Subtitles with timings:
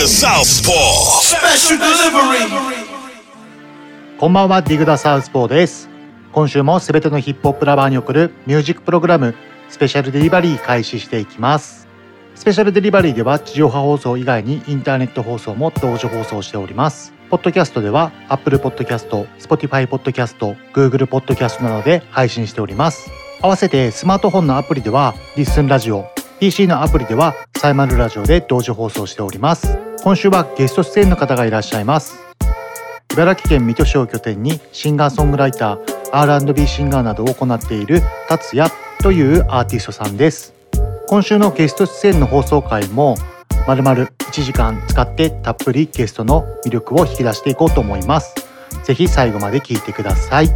[0.00, 1.20] The Southpaw.
[1.20, 2.48] special delivery.
[4.16, 5.90] こんばんは、ディグダサウスポーです。
[6.32, 9.34] 今週もすべてのヒップホップラバーに送るミュージックプログラム、
[9.68, 11.86] スペシャルデリバリー開始していきます。
[12.34, 17.12] スペシャルデリバリーでは地上波放送以外にインターネット放送も同時放送しております。
[17.28, 23.10] ポッドキャストでは Apple Podcast、Spotify Podcast、Google Podcast などで配信しております。
[23.42, 26.06] 合わせてスマートフォンのアプリではリッスンラジオ、
[26.40, 29.78] PC のアプリではサイマルラジオで同時放送しております。
[30.02, 32.18] 今週はゲスト出演の方がいらっしゃいます。
[33.12, 35.78] 茨城県水戸市を拠点にシンガーソングライター
[36.12, 38.70] R&B シンガーなどを行っている達也
[39.02, 40.54] というアーティストさんです
[41.08, 43.16] 今週のゲスト出演の放送回も
[43.66, 48.34] まるまる1時間使ってたっぷりゲストの魅力を引き出していこうと思います
[48.84, 50.48] ぜひ最後まで聞いてください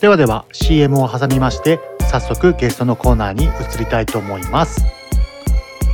[0.00, 4.97] ではでは CM を挟みまして早速ゲストのコーナーに移りたいと思います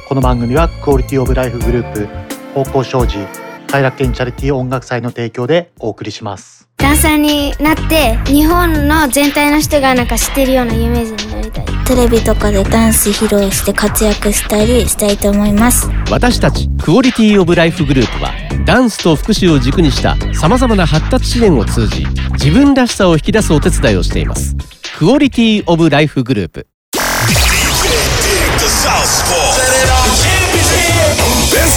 [0.06, 2.06] この番組はクオリティオブライフグループ
[2.52, 3.18] 方向障子
[3.66, 6.68] 快楽園チャリティー音楽祭の提供でお送りします。
[6.76, 11.66] ダンサーになって日本の全体の人がなんか知ってるようなイメージになりたい。
[11.86, 15.88] テレビとかでダンス披露して活躍したりしたいと思います。
[16.10, 18.30] 私たちクオリティオブライフグループは
[18.66, 24.54] ダンスと福祉を軸にしたさまざまな発達支援を通じ自分らしさを引き出すお手伝いをしています。
[24.98, 26.66] クオリティオブライフグループ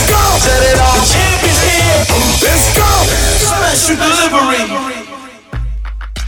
[0.06, 0.22] go.
[0.40, 1.02] Set it off.
[1.10, 2.02] Champions here.
[2.44, 2.90] Let's go.
[3.42, 5.18] Special delivery.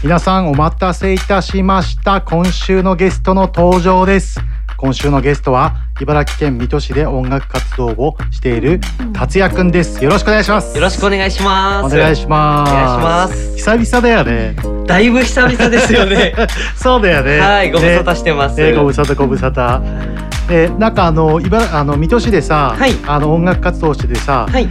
[0.02, 4.40] 皆さんお待たせいたしました今週のゲストの登場です
[4.78, 8.80] 今週のゲストは茨城県水戸市で音楽活動をしている
[9.12, 11.94] 達也くんですよろしくお願いしますよろしくお願いします。
[11.94, 16.34] お願いしますお願いします久々だよねだいぶ久々ですよね。
[16.74, 18.56] そうだよねはい、ご無沙汰してます。
[18.56, 22.92] ねねご無沙汰ご無沙汰えなんかあの茨あの水戸市でさ、はい。
[23.06, 24.68] あの音楽活動しててさ、はい。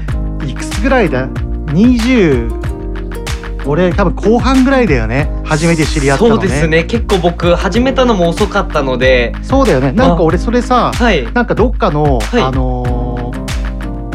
[0.48, 2.60] いくつぐらいだ？20
[3.66, 5.32] 俺多分後半ぐらいだよね。
[5.46, 6.36] 初めて知り合ったのね。
[6.36, 6.84] そうですね。
[6.84, 9.92] 結構僕始めたのも遅かったので、そうだよね。
[9.92, 11.32] なんか俺それさはい。
[11.34, 12.42] なんかどっかの、はい。
[12.42, 13.09] あのー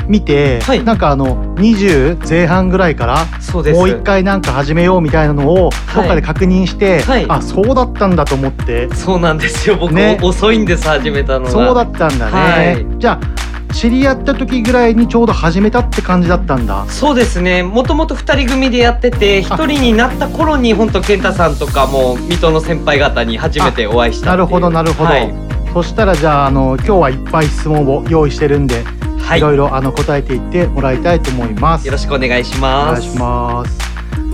[0.08, 0.84] 見て、はい。
[0.84, 3.76] なんかあの20前半ぐらいからそうです。
[3.76, 7.26] もう一回なんか始めようみたいなのをどっかで確認して、はい。
[7.28, 9.76] あそうだったんだと思って、そうなんですよ。
[9.76, 10.18] 僕、ね。
[10.22, 11.50] 遅いんです始めたのが。
[11.50, 12.86] そうだったんだね、はい。
[12.98, 16.84] じゃあ知り合った時ぐらいにちょうど始めたって感じだったんだ。
[16.88, 17.64] そうですね。
[17.64, 25.34] もともと二人組でやってて、一人になった頃に本当健太さんとかも水戸の先輩方に初めてお会いしたなるほどなるほど、はい。
[25.72, 28.84] そしたらじゃああの今日はいっぱい質問を用意してるんで、、
[29.24, 29.38] はい。
[29.38, 29.42] い。
[29.42, 31.86] ろいろあの答えていってもらいたいと思います。
[31.86, 33.00] よろしくお願いしおます。
[33.02, 33.78] 願いします。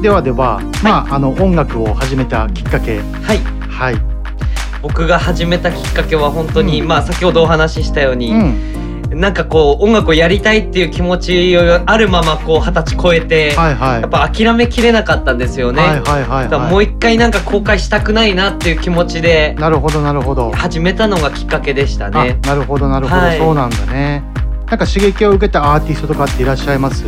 [0.03, 2.99] ではでは、まああの音楽を始めたきっかけ。
[2.99, 3.39] はい。
[3.69, 3.95] はい。
[4.83, 6.89] 僕が始めたきっかけは本当に、うん。
[6.89, 14.01] まあ先ほどお話ししたように、うん、なんかこう音楽をやりたいっていう気持ちがあるままこう二十歳超えて、はいはい。
[14.01, 15.83] やっぱ諦めきれなかったんですよね。
[15.83, 16.71] はいはいはいはい。
[16.71, 22.39] もう一回なんか公開したくないなっていう気持ちでなるほどなるほど、始めたのがきっかけでしたあね。
[22.47, 23.39] なるほどなるほど、はい。
[23.39, 24.25] そうなんだね
[24.71, 27.03] なんか刺激を受けたアーティストとかっていらっしゃいます？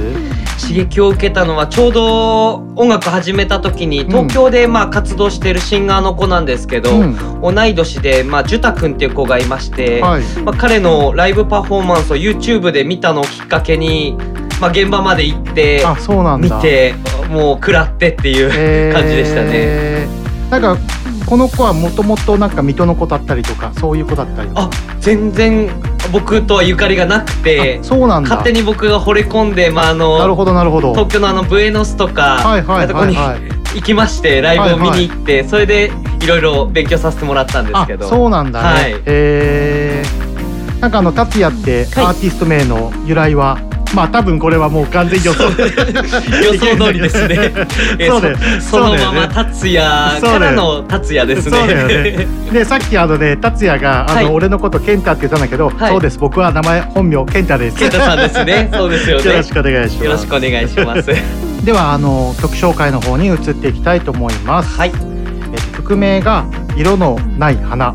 [0.61, 7.41] 刺激を受けたのはちょうど音楽始めた時に東京でまあ活動しているシンガーの子なんですけど、うん。
[7.41, 10.23] 同い年でまあジュタ君っていう子がいまして、はい。
[10.45, 14.17] まあ、彼のライブパフォーマンスを YouTube で見たのをきっかけに、
[14.61, 15.85] まあ、現場まで行って
[16.41, 16.95] 見て
[17.31, 18.93] もう食らってっていうえー。
[18.93, 20.09] 感じでしたね。
[20.51, 20.77] なんか
[21.27, 24.69] この子はもともとなんか水戸の子だったりとかそういう子だったりあ
[25.01, 25.71] 全然
[26.11, 28.29] 僕とはゆかりがなくてあそうなんだ。
[28.29, 30.93] 勝手に僕が惚れ込んで、まあ、あのなるほどなるほど。
[30.93, 33.77] 東京のあのブエノスとか、はいはいはいはい。
[33.77, 38.09] 行きましてライブを見に行って、それでいろいろ勉強させてもらったんですあけど。
[38.09, 39.03] そうなんだね、はい。
[39.07, 40.81] えー。
[40.81, 42.05] なんかあの達也ってはい。
[42.07, 43.59] アーティスト名の由来は、
[43.95, 47.53] まあ多分これはもう完全に予想 予想通りですね。
[47.99, 52.27] え そうだよそそのまま達也からの達也ですね。
[52.53, 57.77] でさっきあのね達也があの、はい俺のこと健太って言ったんだけど、はいそうです僕は名前本名健太です。
[57.77, 58.71] 健太さんですね。
[58.73, 59.25] そうですよね。
[59.25, 60.05] よろしくお願いします。
[60.05, 61.65] よろしくお願いします。
[61.65, 64.79] ではあの曲紹介の方に移っていきたいと思います。
[64.79, 64.93] はい
[65.55, 66.45] え曲名が
[66.77, 67.95] 色のない花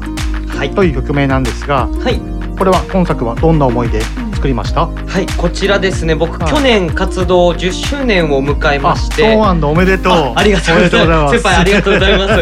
[0.58, 2.37] はいという曲名なんですが、はい。
[2.58, 4.02] これは今作はどんな思いで
[4.34, 4.88] 作りました？
[4.88, 6.16] はいこちらですね。
[6.16, 6.52] 僕、はい。
[6.54, 9.34] 去年活動10周年を迎えまあして。
[9.34, 9.68] そうなんだ。
[9.68, 10.14] おめでとう。
[10.14, 11.08] あありがとうございます。
[11.08, 11.38] おめでとうございます。
[11.38, 12.34] 先輩ありがとうございます。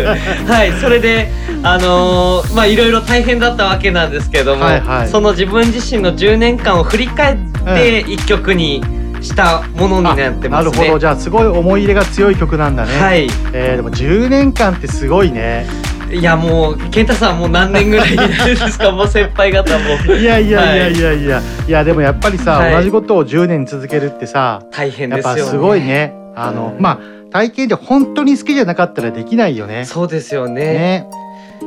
[0.52, 1.32] はいそれで
[1.64, 5.08] あのーまあいろいろ大変だったわけなんですけども、はいはい。
[5.08, 8.84] その自分自身の10年間を振り返って一曲に
[9.22, 10.72] したものになってますね。
[10.72, 11.00] なるほど。
[11.00, 12.92] じゃあすごい思い入れが強い曲なんだね。
[13.02, 13.28] はい。
[13.54, 15.66] えーでも10年間ってすごいね
[16.12, 18.92] いやもう健太さんもう何年ぐらいになるんですか？
[18.92, 20.14] もう先輩方も。
[20.16, 22.74] いやいやいやいやいや、い、やでもやっぱりさ、はい。
[22.74, 25.42] 同じことを10年続けるってさ大変やっですよね。
[25.42, 26.14] ぱすごいね。
[26.36, 29.84] あの、はいまあ体験で本当に好きじゃなかったらできないよね。
[29.84, 30.64] そうですよね。
[30.64, 31.08] ね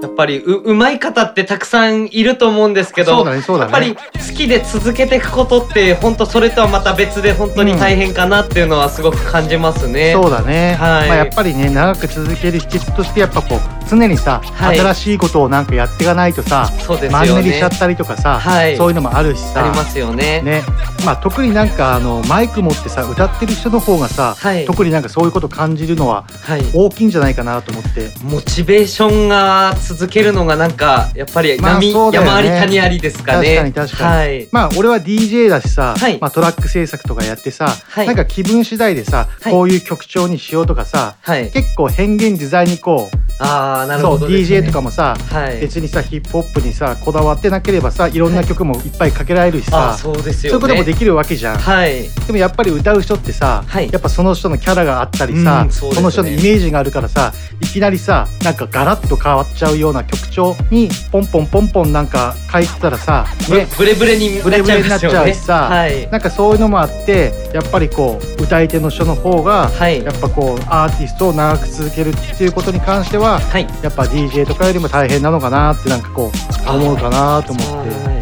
[0.01, 3.73] やっぱりううまい方ってたくさんいると思うんですけどそうだねそうだね。
[3.73, 10.13] やっぱり好きで続けていくことって本当それとはまた別で本当に大変かなっていうのはすごく感じますね。
[10.13, 11.09] そうだね、はい。
[11.09, 14.79] まあ、やっぱりね長く続ける秘訣としてやっぱこう常にさ、はい。
[14.79, 17.27] 新しいことをなんかやっていかないとさそうですよね。
[17.31, 18.77] マンネリしちゃったりとかさ、はい。
[18.77, 19.65] そういうのもあるしさ。
[19.65, 20.43] ありますよね。
[20.43, 20.63] ね。
[21.05, 24.65] まあ、特になんかあのマイク持ってさ歌ってる人の方がさ、はい。
[24.67, 26.63] 特になんかそういうこと感じるのははい。
[26.73, 28.11] 大きいんじゃないかなと思って。
[28.23, 33.57] モチベーションが続けるのがなんかやっぱりまあ波、そうだよね山あり谷ありですかね。
[33.57, 34.49] 確かに確かにはい。
[34.53, 41.51] まあ俺は DJ だしさ、はいまあ、トラック制作とかやってさ、はいなんか気分次第でさ、はいこういう曲調にしようとかさはい。
[41.51, 44.35] 結構変幻自在にこうああなるほどね。
[44.35, 45.61] DJ とかもさ、はい。
[45.61, 50.59] 別にさヒップホップにさこだわってなければさいろんな曲もいっぱいかけられるしさ、あそうですよね。
[50.59, 51.59] そういうこともできるわけじゃん。
[51.59, 52.09] はい。
[52.27, 66.09] でもやっぱり歌う人ってさ、はいやっぱその人のキャラがあったりさ、うんそねの人のイメージがあるからさいきなりさなんかガラッと変わっちゃうような曲調にポンポンポンポンなんか書いてたらさ、ね、ブレブレにブレブレになっちゃうしさ、はい。
[66.11, 73.67] なんかそういうのもあってやっぱりこう歌い手の人の方が、はいやっぱこうアーティストを長く続けるっていうことに関してははい。
[73.83, 76.31] やっぱ DJ とかよりも大変なのかなってなんかこ
[76.67, 77.91] う思うかなと思って。
[78.09, 78.19] はい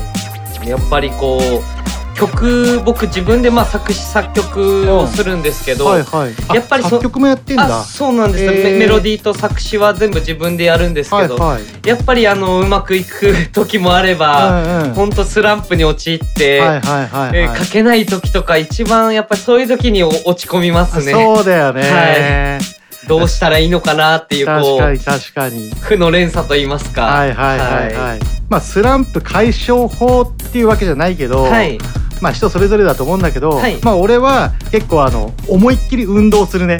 [0.66, 1.76] やっぱりこう
[2.16, 6.34] 曲僕自分でまあ作詞作曲をするんですけど、はいはい。
[6.48, 7.80] あやっぱりそ作曲もやってんだ。
[7.80, 11.88] あそうなんですよ、へーメメロディーと作詞は全部自分でやるんですけど、はいはい。
[11.88, 22.58] やっぱりあのうまくいく時もあれば、うんうんほんとスランプに陥って、はいはいはい、はいえー書けない時とか一番やっぱりそういう時にお落ち込みますねそうだよね。
[23.06, 25.70] どうしたらいいのかなっていうこう確かに確かに。
[25.70, 28.20] 負の連鎖と言いますかはいはいはいはい。
[28.48, 31.78] まあスランプ解消法っていうわけじゃないけど、はい
[32.20, 33.78] まあ人それぞれだと思うんだけど、はい。
[33.82, 36.78] まあ俺は結構あの思いっきり運動するね。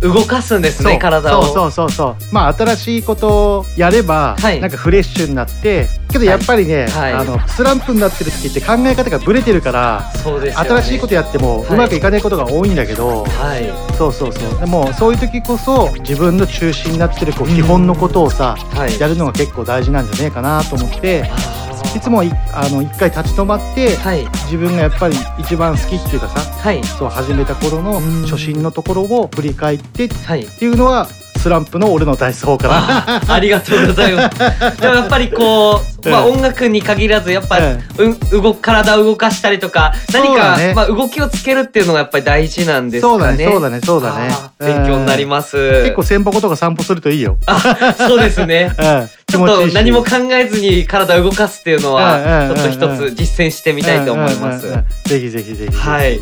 [0.00, 1.42] 動かすんですね体を。
[1.42, 2.34] そうそうそうそう。
[2.34, 4.60] まあ新しいことをやれば、はい。
[4.60, 7.12] なんかフレッシュになって、けどやっぱりね、はい。
[7.14, 10.10] あのスランプになってる時って考え方がブレてるから。
[10.22, 10.68] そうですよね。
[10.68, 11.74] 新しいことやってもはい。
[11.74, 13.96] うまくいかないことが多いんだけど、はい。
[13.96, 14.60] そうそうそう。
[14.60, 19.00] でもそういう時こそ自分の中心になってるこう基本のことをさ、はい。
[19.00, 21.30] やるのが結構大事なんじゃねえかなと思って
[21.94, 24.26] いつもいあの一回立ち止まって、はい。
[24.44, 26.82] 自分がやっぱり一番好きっていうかさはい。
[26.84, 28.22] そう始めた頃のうん。
[28.22, 30.44] 初心のところを振り返ってっはい。
[30.46, 31.06] ていうのは
[31.46, 33.32] スランプの俺の大事法かな。
[33.32, 34.38] ありがとうございます。
[34.82, 43.12] でもやっぱりこう、まあうん音楽に限らずやっぱ、ううん、動く体を動かしたりとか何か、ねまあ動きをつけるっていうのがやっぱり大事なんですかね。
[43.12, 44.28] そうだねそうだねそうだね
[44.58, 45.56] 勉強になります。
[45.82, 47.38] 結構千歩とか散歩するといいよ。
[47.46, 48.72] あ そうですね。
[49.30, 54.66] ちょっと何も考えずに体を動かすっていうのはうんちょっと一つ実践してみたいと思います
[55.04, 55.76] ぜひぜひぜひ。
[55.76, 56.20] はい。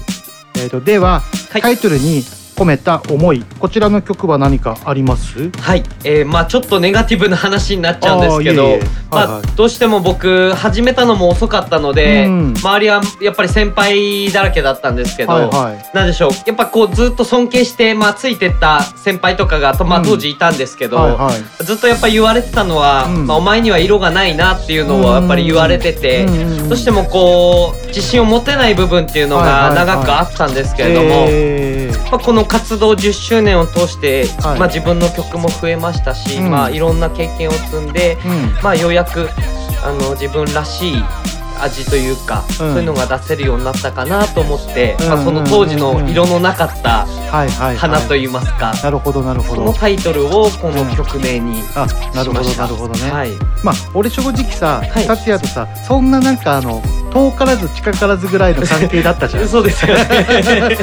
[0.56, 2.22] えー、とでは、はいタイトルに
[2.54, 5.50] 込めた思いこちらの曲は何かあります？
[5.50, 8.80] はい、えー、まあちょっとネガティブな話になっちゃうんですけどまはい
[9.26, 12.54] あどうしても僕始めたのも遅かったので、うん。
[12.56, 15.96] 周りはやっぱり先輩だらけだったんですけど、はいはい。
[15.96, 20.04] なんでしょうやっぱこうずっと尊敬して、まあ、ついてった先輩とかが、とまあ、うん。
[20.04, 21.64] 当時いたんですけど、はいはい。
[21.64, 23.26] ずっとやっぱ言われてたのは、うん。
[23.26, 26.26] まあ、お前には色がないなっていうのをやっぱり言われてて、
[26.68, 29.86] どうしてもこう自信を持てない部分っていうのがはいはいはい。
[29.86, 31.08] 長くあったんですけれども。
[31.28, 31.83] えー
[32.14, 34.58] まあ、この活動10周年を通して、はい。
[34.60, 36.50] まあ、自分の曲も増えましたし、うん。
[36.50, 38.62] まあ、いろんな経験を積んで、うん。
[38.62, 39.28] まあ、ようやく
[39.82, 41.04] あの自分らしい
[41.60, 45.08] 味というか、そういうのが出せるようになったかなと思って、うん。
[45.08, 47.04] まあ、その当時の色のなかった
[47.76, 52.62] 花といいますか、なるほどなるほそのどタイトルをこの曲名にしあなるほどました。
[52.62, 53.32] なるほどね、はい、
[53.64, 55.06] まあ俺正直さはい。
[55.06, 56.80] 達也とさそんななんかあの
[57.14, 60.76] 遠からず近からずぐらいの関係だったじゃん そうですよね。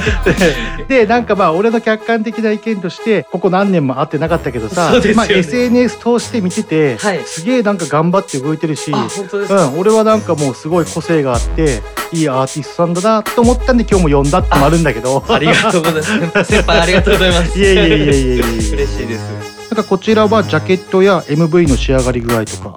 [0.88, 9.66] でなんかまあ俺の客観的な意見としてここ何年も会ってなかったけどさ、ねまあ、SNS 通して見てて、はいすげえなんか頑張って動いてるしあ本当ですか？
[9.66, 11.82] うん、俺はなんかもうすごい個性があって
[12.14, 16.52] いいアーティストさんだなと思ったんで今日も呼んだってのもあるんだけど ありがとうございます。
[16.52, 17.60] 先輩ありがとうございます。
[17.60, 19.22] いえいえいえいえいえ嬉しいです。
[19.70, 22.76] なんかこちらはジャケットや MV の仕上がり具合とか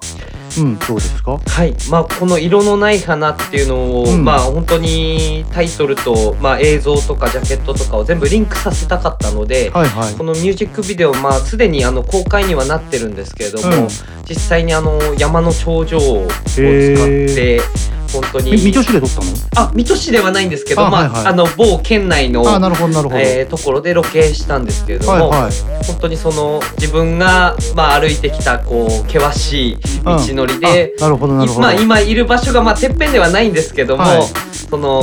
[0.59, 1.39] うんどうですか？
[1.39, 4.25] はい、まあこの色のない花っていうのを、うん。
[4.25, 10.15] まあ本当にタイトルとまあ映像とかジャケットとかを全部リンクさせたかったので、はいはい。
[10.15, 13.89] このミュージックビデオまあすでにあの公開にはなってるんですけれども、うん。
[14.29, 16.97] 実際にあの山の頂上を使へっ
[17.35, 17.61] て
[18.21, 18.51] 本当に。
[18.51, 19.27] え水戸市で撮ったの？
[19.57, 21.27] あ水戸市ではないんですけどまあ、あはいはい。
[21.27, 25.85] あの某県内のあなるほどなるほど、えーところでロケしたんですけれども、はいはい。
[25.87, 31.61] 本当にその自分が、まあ、歩いてきたこう険しい道のりで、あなるほどなるほど。
[31.61, 34.23] まあ、今いる場所が、まあ、てっぺんではないんですけども、はい
[34.71, 35.03] その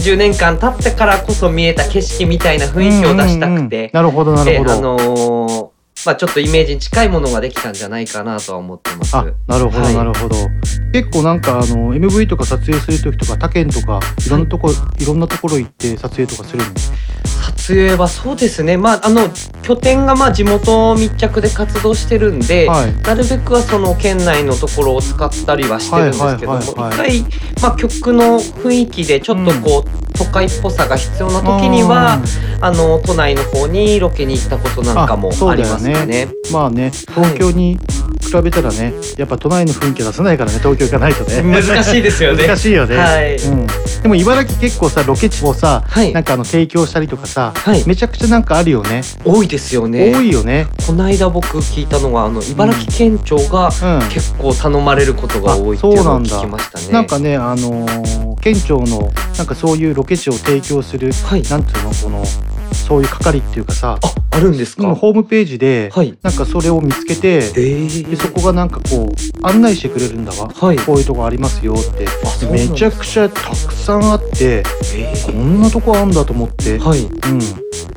[0.00, 5.71] 10年間経ってからこそ見えた景色みたいな雰囲気を出したくて、なるほどなるほど、であのー
[6.04, 9.16] まあ、ちょっとイメージに近いものができたんじゃないかなとは思ってます。
[9.16, 9.94] あなるほどはい。
[9.94, 10.36] なるほど、
[10.92, 16.64] 結構なんかあの MV とか撮影する時とか他県とかいろんなとこ、い、ろんなところ行って撮影とかするの？
[17.72, 19.28] 撮影はそうですね、まあ、あの
[19.62, 22.94] 拠点がまあ地元密着で活動してるんで、はい。
[23.02, 27.22] なるべくはその県内のところを使ったりはしてるんですけどもはい一はいはい。
[27.22, 27.22] 回、
[27.62, 32.18] まあ、曲の雰囲気でちょっとこう、都会っぽさが必要な時には
[32.60, 36.28] あの都内の方にロケに行ったことなんかもありますかね。
[36.52, 37.78] まあね東京に
[38.32, 41.42] 比べたらねやっぱ都内の雰囲気出せないからね東京行かないとね。
[41.42, 42.46] 難しいですよね。
[42.46, 43.36] 難しいよね、はい。
[43.36, 43.66] うん、
[44.02, 46.12] でも茨城結構さロケ地をさ、はい。
[46.12, 47.86] なんかあの提供したりとかさ、はい。
[47.86, 49.02] めちゃくちゃなんかあるよね。
[49.24, 50.14] 多いですよね。
[50.14, 50.66] 多いよね。
[50.86, 54.08] この間僕聞いたのはあの茨城県庁がうん。
[54.08, 56.88] 結構頼まれることが多いっていうのを聞きましたね。
[56.90, 61.42] なんかねあのー県庁のなんかそういうロケ地を提供する、はい。
[61.42, 62.24] なんていうのこの
[62.82, 64.82] そういう係っていうかさああるんですか？
[64.84, 66.18] 今ホームページで、はい。
[66.22, 67.40] なんかそれを見つけて、え。
[67.40, 70.78] ーでそこがなんかこう案内してくれるんだわ、はい。
[70.78, 72.06] こういうとこありますよって。
[72.50, 74.62] めちゃくちゃたくさんあって
[74.94, 75.14] え。
[75.26, 77.00] こんなとこあんだと思って、ーはい。
[77.00, 77.10] うん。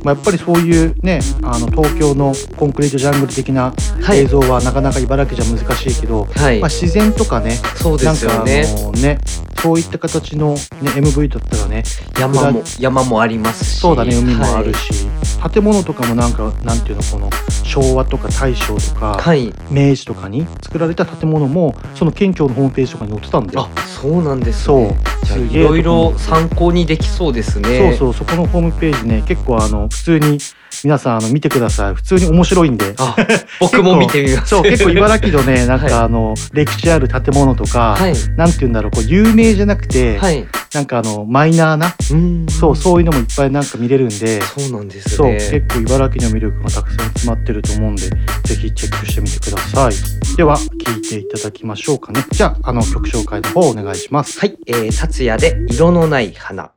[0.03, 4.19] まあ、やっぱりそういうねあの東京のコンクリートジャングル的なはい。
[4.19, 6.59] 映像はなかなか茨城じゃ難しいけど、はい。
[6.59, 8.63] まあ、自然とかねそうですよね。
[8.63, 9.19] なんかあのね
[9.61, 10.59] そういった形の、ね、
[10.91, 11.83] MV だったらね
[12.19, 13.79] 山も山もありますし。
[13.79, 15.07] そうだね海もあるはいし、
[15.53, 17.29] 建物とかもなんかなんていうのこの
[17.63, 19.53] 昭和とか大正とか、はい。
[19.69, 23.69] 明治とかに作られた建物もその県庁のホームページとかに載ってたんだよ。
[23.75, 24.79] あそうなんですそう。
[24.81, 27.95] ねじゃあすげえいろいろ参考にできそうですね。
[27.97, 30.39] そうそうそこのホームページね結構あの普通に
[30.83, 31.95] 皆さんあの見てください。
[31.95, 32.93] 普通に面白いんで。
[32.97, 33.15] あ
[33.59, 34.49] 僕も見てみます。
[34.49, 35.89] そう結構茨城のね なんはい。
[35.89, 38.13] かあの、歴史ある建物とか、はい。
[38.35, 40.45] なんて言うんだろうこう有名じゃなくて、はい。
[40.73, 42.45] なんかあのマイナーなうん。
[42.49, 48.09] そうそういうのもいっぱいなんか見れるんでそうなんですそうね結構茨城の魅力がたくさん詰まってると思うんで
[48.43, 49.93] ぜひチェックしてみてください。
[50.35, 52.25] では聞いていただきましょうかね。
[52.31, 54.39] じゃああの曲紹介の方お願いします。
[54.39, 56.71] はい、えー、達也で色のない花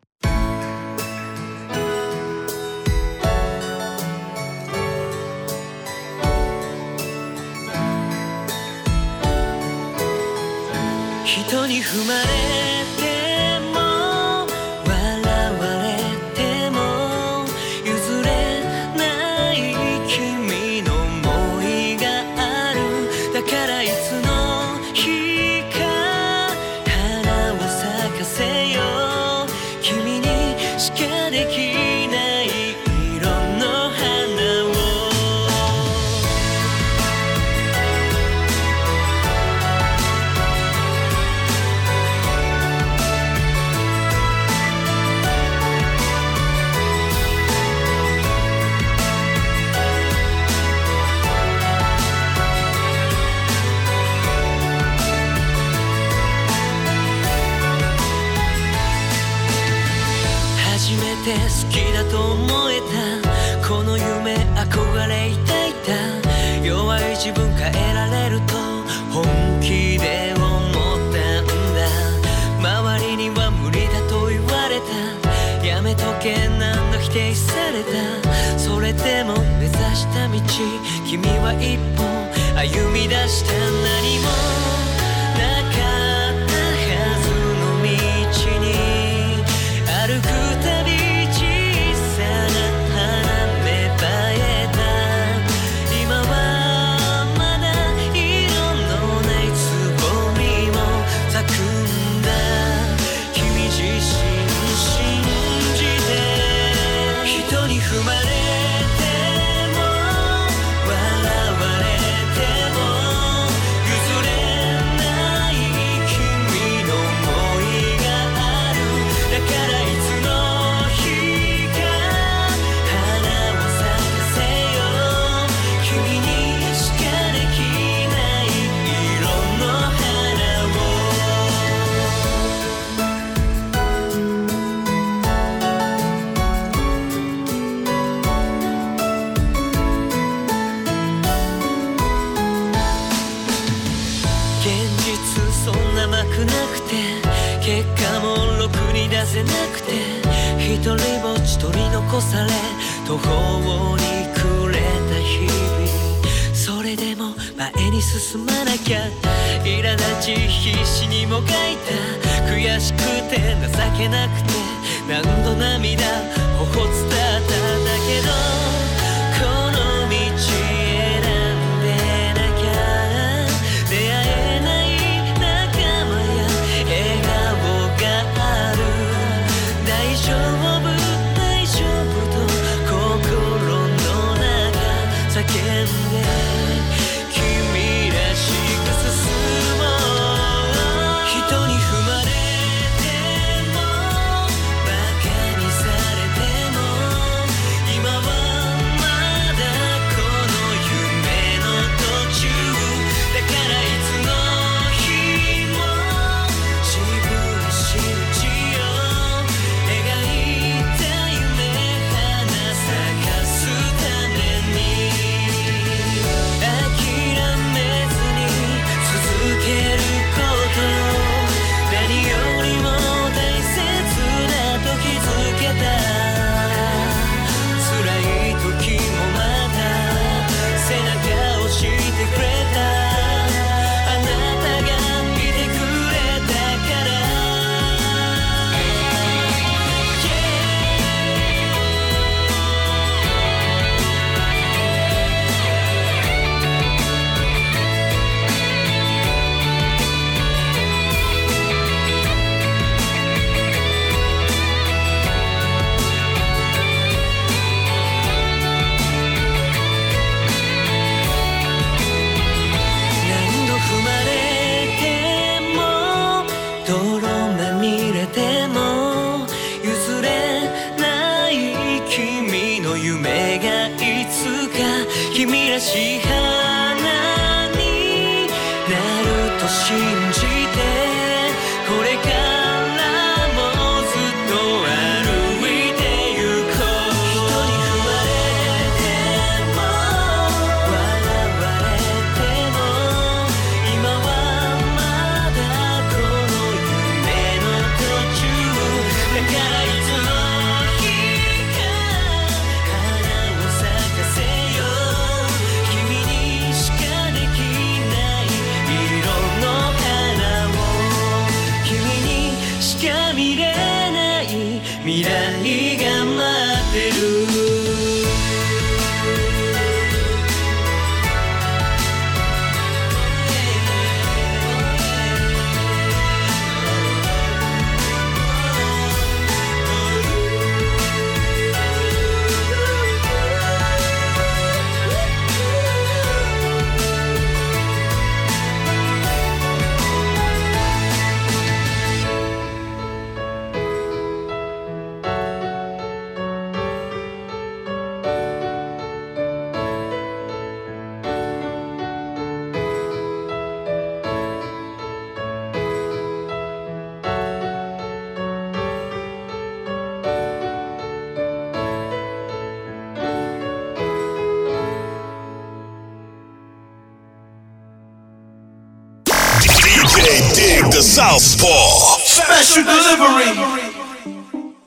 [11.67, 12.68] に踏まれ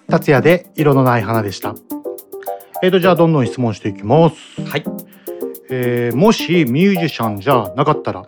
[0.10, 1.76] 達也で色のない花でした。
[2.82, 4.62] えーとじゃあどんどん質問していきます。
[4.62, 4.84] はい。
[5.70, 8.24] えーもしミュージシャンじゃなかったら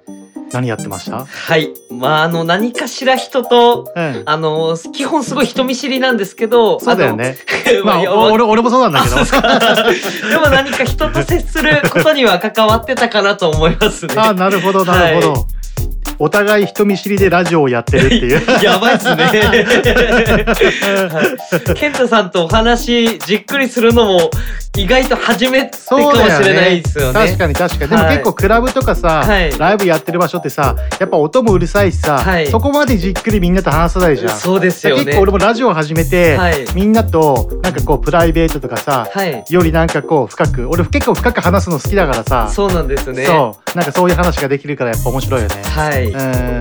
[0.52, 1.24] 何やってました？
[1.26, 1.70] はい。
[1.92, 4.24] まあ、あの、何かしら人と、うん。
[4.26, 7.38] あの、基本すごい人見知りなんですけど、そうだよね。
[7.86, 9.16] まあ 俺もそうなんだけど。
[10.30, 14.14] でも何か人と接することには関わってたかなと思いますね。
[14.20, 15.32] あなるほどなるほど。
[15.34, 15.42] はい
[16.20, 18.42] お互い人見知りでラジオをやってるっていう。
[18.64, 19.24] やばいっすね。
[19.24, 19.56] は
[21.70, 24.30] い健太さんとお話じっくりするのも
[24.76, 27.14] 意外と初めてかもしれないですよね。
[27.14, 27.90] 確かに確かに。
[27.92, 34.38] でもはい結構クラブとかさ、はいライブやってる場所ってさ、やっぱ音もうるさいしさ、はいそこまでじっくりみんなと話さないじゃん。
[34.38, 35.06] そうですよね。
[35.06, 39.44] 結構俺もラジオを始めて、はいみんなとなんかこうプライベートとかさ、はい。
[39.48, 43.26] よりなんかこう深く俺結構深く話すの好きだからさそうなんですね。
[43.26, 46.03] そうなんかそういう話ができるからやっぱ面白いよねはい。
[46.08, 46.60] うん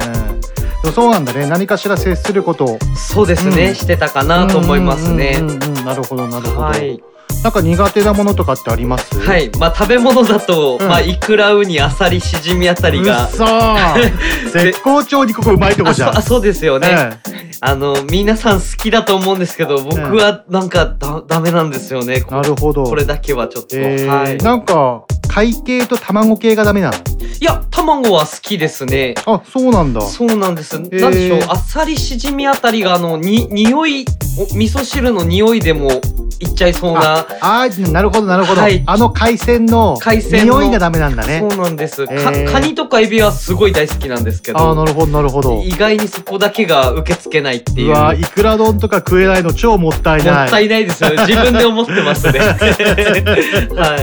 [0.83, 1.47] でもそうなんだね。
[1.47, 2.79] 何かしら接することを。
[2.97, 3.75] そうですね、うん。
[3.77, 5.37] してたかなと思いますね。
[5.39, 5.51] うん。
[5.51, 5.85] うんうんうん。
[5.85, 7.01] なるほどなるほど、はい。
[7.45, 9.19] なんか苦手なものとかってあります？
[9.21, 10.89] はい、まあ食べ物だと、うん。
[10.89, 13.27] まあイクラウニアサリシジミあたりが。
[13.27, 16.19] うっそー絶好調にここうまいとこじゃん。
[16.19, 22.23] あそうですよね、えあの皆さん好きだと思うんですけど僕はなんかだダメなんですよね。
[22.23, 22.83] こなるほど。
[22.83, 24.39] これだけはちょっと、えーはい。
[24.39, 26.95] なんか海系と卵系がダメなの？
[27.41, 29.15] いや卵は好きですね。
[29.27, 30.01] あそうなんだ。
[30.03, 31.01] そうなんです、ー。
[31.01, 34.05] なんでしょうあっさりしじみあたりがあのに匂い
[34.39, 35.91] お味噌汁の匂いでも
[36.39, 37.19] いっちゃいそうな。
[37.41, 38.83] あーなるほどなるほど、はい。
[38.87, 40.61] あの海鮮の海鮮の。
[40.61, 41.41] 匂いがダメなんだね。
[41.49, 42.53] そうなんです、かえー。
[42.53, 44.59] カニとかエビはすごい大好きなんですけど。
[44.59, 45.63] あーなるほどなるほど。
[45.63, 47.89] 意外にそこだけが受け付けないっていう。
[47.89, 50.43] うわいくら丼とか食えないの超もったいない。
[50.43, 51.11] もったいないですよ。
[51.11, 52.41] ね自分で思ってますね。
[53.77, 53.97] は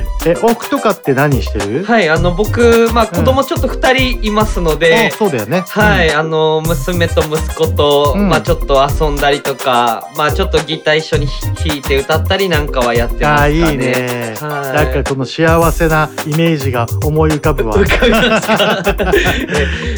[0.00, 1.84] いえ奥とかって何してる？
[1.84, 5.64] はい、あの僕、まあ、子供ちょっと2人いますので、あそうだよね。
[5.68, 8.28] はい、あの娘と息子と、うん。
[8.28, 11.26] まあちょっと遊んだりとか、まあちょっとギター一緒に
[11.66, 13.62] 弾いて歌ったりなんかはやってますかね。
[13.64, 14.86] あーいいね、はい。
[14.86, 17.76] なんかこの幸せなイメージが思い浮かぶわ。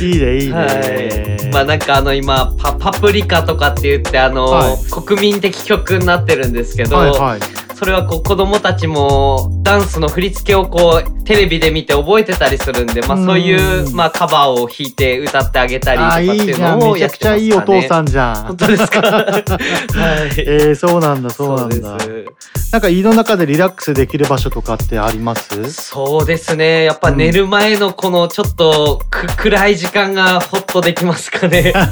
[0.01, 0.67] いいねいいね、は
[1.45, 4.77] い、まあなんかあの今パパプリカとかって言ってあの、はい。
[4.91, 17.77] 国民的曲になってるんですけど、はいはいそれはこう子供たちもダンスの振り付けをこうテレビで見て覚えてたりするんで、まあそういうまあカバーを弾いて歌ってあげたりとかっていういいじゃんのをめちゃくちゃやってますかね。
[17.77, 19.01] いいお父さんじゃん本当ですか？
[19.03, 19.55] はい。
[20.39, 21.99] えー、そうなんだそうなんだ
[22.73, 25.73] なんか家の中でリラックスできる場所とかってあります？
[25.73, 26.85] そうですね。
[26.85, 31.73] やっぱ寝る前のこのちょっとく暗い時間がホッとできますかね。
[31.75, 31.85] な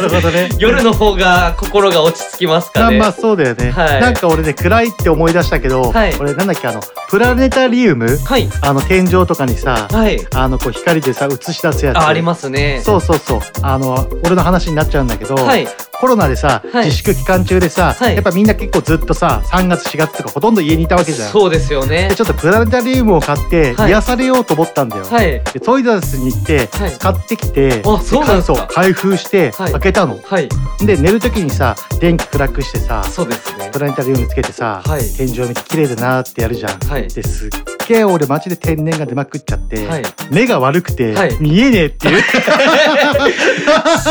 [0.00, 2.98] るほどね夜の方が心が落ち着きますかね。
[2.98, 8.48] まあまあそうだよね、はいなんか俺ね暗いって思い出したけど、はい俺なんだっけあのプラネタリウム、はい。
[8.62, 10.18] あの天井とかにさ、はい。
[10.34, 12.80] あのこう光でさ映し出すやつあ、ありますね。
[12.84, 15.66] そうそうそうあの俺の話になっちゃうんだけど、はい。
[16.00, 21.28] コロナでさ、はい自粛期間中でさ、はいやっぱみんな結構ずっとさ3月4月とかほとんど家にいたわけじゃん。
[21.30, 22.14] そうですよねで。
[22.16, 25.04] ちょっとプラネタリウムを買ってはい癒されようと思ったんだよ。
[25.04, 25.42] はい。
[25.52, 30.18] でトイザらスに行ってはい買ってきて、あそうなんですかそう開封してはい開けたの。
[30.22, 30.48] はい。
[30.84, 33.78] で寝る時にさ電気暗くしてさそうですねプ。
[33.78, 36.78] ラネタリウムつけてさ、はい天井見て綺麗だなってやるじゃん。
[36.80, 37.08] はい。
[37.08, 37.50] ですっ
[37.86, 40.02] げえ俺マジで天然が出まくっちゃって、はい。
[40.30, 41.36] 目が悪くてはい。
[41.40, 42.22] 見えねえっていう。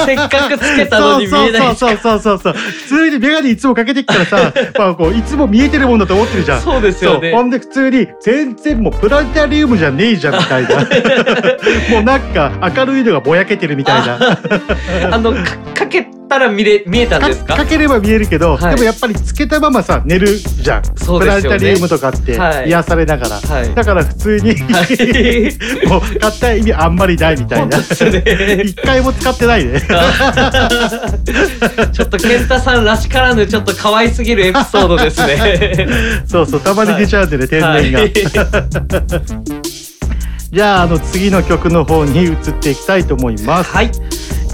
[0.05, 1.75] せっかくつけたのに見えない。
[1.75, 2.53] そうそうそうそうそう。
[2.53, 6.61] 普通に眼鏡いつもかけてきたらさ まあこういつも見えてるもんだと思ってるじゃん。
[6.61, 7.31] そうですよね。
[7.31, 10.75] ほんで普通に全然もうプラネタリウムじゃねえじゃんみたいな。
[11.91, 14.39] もうなんか明るいのがぼやけてるみたいな。
[15.11, 15.39] あのか
[15.75, 15.87] か
[16.33, 17.55] けたら見れ見えたんですか。
[17.57, 18.75] かければ見えるけど、はい。
[18.75, 20.83] でもやっぱりつけたままさ寝るじゃん。
[20.97, 22.69] そうプラネタリウムとかってはい。
[22.69, 23.75] 癒されながら、はい。
[23.75, 25.87] だから普通に、はい。
[25.87, 27.77] もう買った意味あんまりないみたいな。
[27.77, 29.81] 一回も使ってないね。
[31.91, 35.87] ちょっと健太さんらしからぬちょっと可愛すぎるエピソードですね。
[36.27, 38.13] そうそうたまに出ちゃうんでね、天然が、は い
[40.51, 43.91] じゃああの次の曲の方に移っていきたいと思います、はい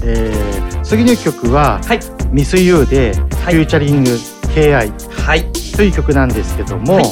[0.04, 2.00] えー次の曲ははい
[2.32, 3.12] 「ミスユーで
[3.44, 3.54] はい。
[3.54, 4.10] フューチャリング
[4.54, 5.44] KI はい。
[5.76, 7.04] という曲なんですけども、はい。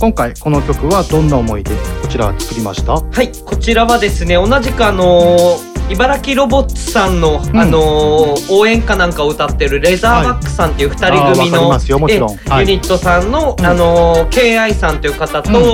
[0.00, 2.94] 今回この曲はどんな思いでこちらは作りました？
[2.94, 3.30] はい。
[3.44, 7.58] こちらはですね同じくあのー茨城ロボッツさんの、うん。
[7.58, 11.80] あのー応援歌なんかを歌ってるレザーバックさんっていう二人組の、はい。
[11.80, 13.66] えユニットさんの、うん。
[13.66, 15.64] あのー KI さんという方と、うん。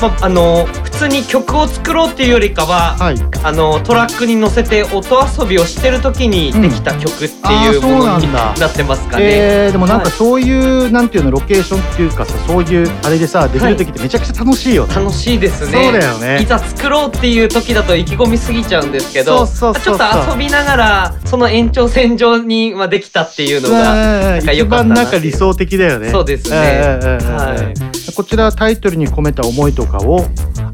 [0.00, 3.16] まあのー普通に曲を作ろうっていうよりかは、はい。
[3.44, 9.24] あのートラックに乗せて音遊びをしてる時にできた曲っていうものになってますかね。
[9.24, 10.12] えー、でもなんかはい。
[10.12, 15.84] そういう、なんていうのロケーションっていうかさそういうあれでさできる時ってめちゃくちゃ楽しいよね、楽しいですね。
[15.84, 16.42] そうだよね。
[16.42, 19.98] いざ作ろうっていう時だと意気込みすぎちゃうんですけどそうそうそうそう。
[19.98, 26.10] ちょっと遊びながらその延長線上にまあできたっていうのがなんか一良かった番なんか理想的だよね。
[26.10, 26.56] そうですね。
[26.56, 28.12] はい。
[28.14, 30.26] こちらタイトルに込めた思いとかを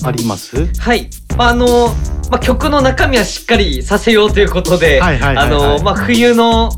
[0.05, 0.67] あります？
[0.79, 1.95] はい、まああの
[2.31, 6.71] まあ、曲の中身はしっかりさせようということであのまあ冬の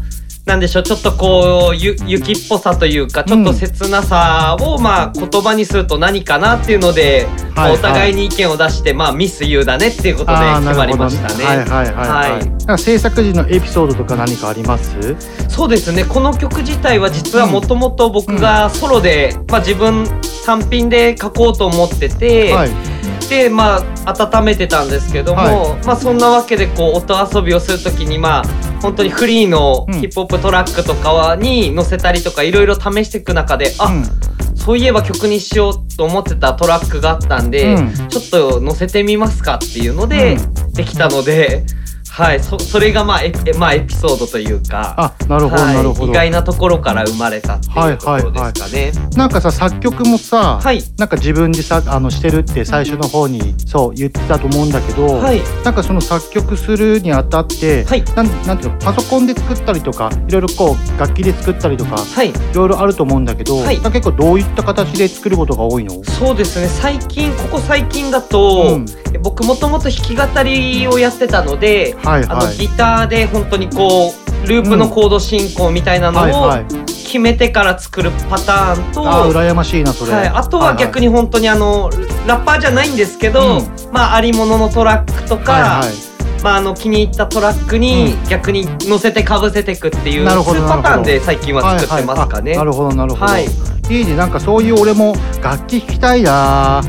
[0.47, 11.45] なんでしょうちょっとこうゆ雪っぽさというかちょっと切なさをまあ言葉にすると何かなっていうので、お互いに意見を出してまあミスユーだねっていうことで決まりましたね。
[11.45, 11.83] はいはいは
[12.39, 15.17] いはい、制作時のエピソードとか何かあります？
[15.49, 16.05] そうですね。
[16.05, 20.07] この曲自体は実はもともと僕がソロで、まあ、自分
[20.47, 22.96] 単品で書こうと思ってて、はい
[23.29, 28.45] でまあ温めてたんですけども、はまあそんなわけでこう音遊びをする時にまあ
[28.81, 30.01] 本当にフリーのうん。
[30.01, 34.05] ヒップホップトラックとかに載せたりとかいろいろ試していく中で、あうん。
[34.55, 38.09] そういえば曲にしようと思ってたトラックがあったんで、うん。
[38.09, 41.65] ちょっと載せてみますかっていうので、うできたので。
[42.17, 46.11] はいそそれがまあエピまあエピソードというかあなるほどはいなるほど。
[46.11, 48.93] 意外なところから生まれたっていうところですかね。
[49.19, 50.83] なんかさ作曲もさ、はい。
[50.97, 55.43] なんか自分でさあのしてるって最初の方にそう言ってたと思うんだけど、はい。
[55.63, 58.03] なんかその作曲するにあたって、はい。
[58.15, 62.31] なんなんていうのパソコンで作ったりとかいろいろこう楽器で作ったりとかはい。
[62.31, 63.77] いろいろあると思うんだけど、はい。
[63.77, 66.03] 結構どういった形で作ることが多いの？
[66.05, 66.67] そうですね。
[66.69, 68.87] 最近ここ最近だと、うん。
[69.23, 74.15] 僕もともと弾き語りをやってたので、はいあのはいギターで本当にこ
[74.45, 76.87] うループのコード進行みたいなのをはいはい。
[77.07, 81.89] 決めてから作るパターンと、あー羨ましいなそれ、はい、あとは逆に、に本当にあの
[82.27, 83.93] ラッパーじゃないんですけど、うん。
[83.93, 86.43] まあありもののトラックとか、はいはい。
[86.43, 92.51] まああの気に入ったトラックに逆に乗せてかぶせていくっていうなるほど2パターンで最近は作ってますかね。
[92.51, 92.59] はいはい。
[92.59, 93.45] あなるほどなるほど、はい。
[93.45, 94.17] い、いね。
[94.17, 96.83] なんかそういう俺も楽器弾きたいな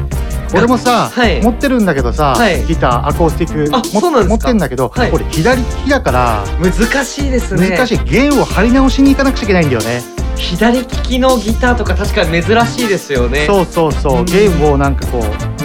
[0.53, 1.41] 俺もさ、はい。
[1.41, 2.63] 持ってるんだけどさ、はい。
[2.65, 4.29] ギターアコースティックあもそうなんですか？
[4.29, 5.11] 持ってんだけど、はい。
[5.11, 7.69] 俺左利きだから難しいですね。
[7.69, 8.03] 難しい。
[8.05, 10.01] 弦を張り直しに行かなくちゃいけないんだよね。
[10.37, 13.45] 左利きのギターとか確かに珍しいですよね。
[13.47, 14.19] そうそうそう。
[14.19, 14.25] うん。
[14.25, 15.23] 弦をなんかこう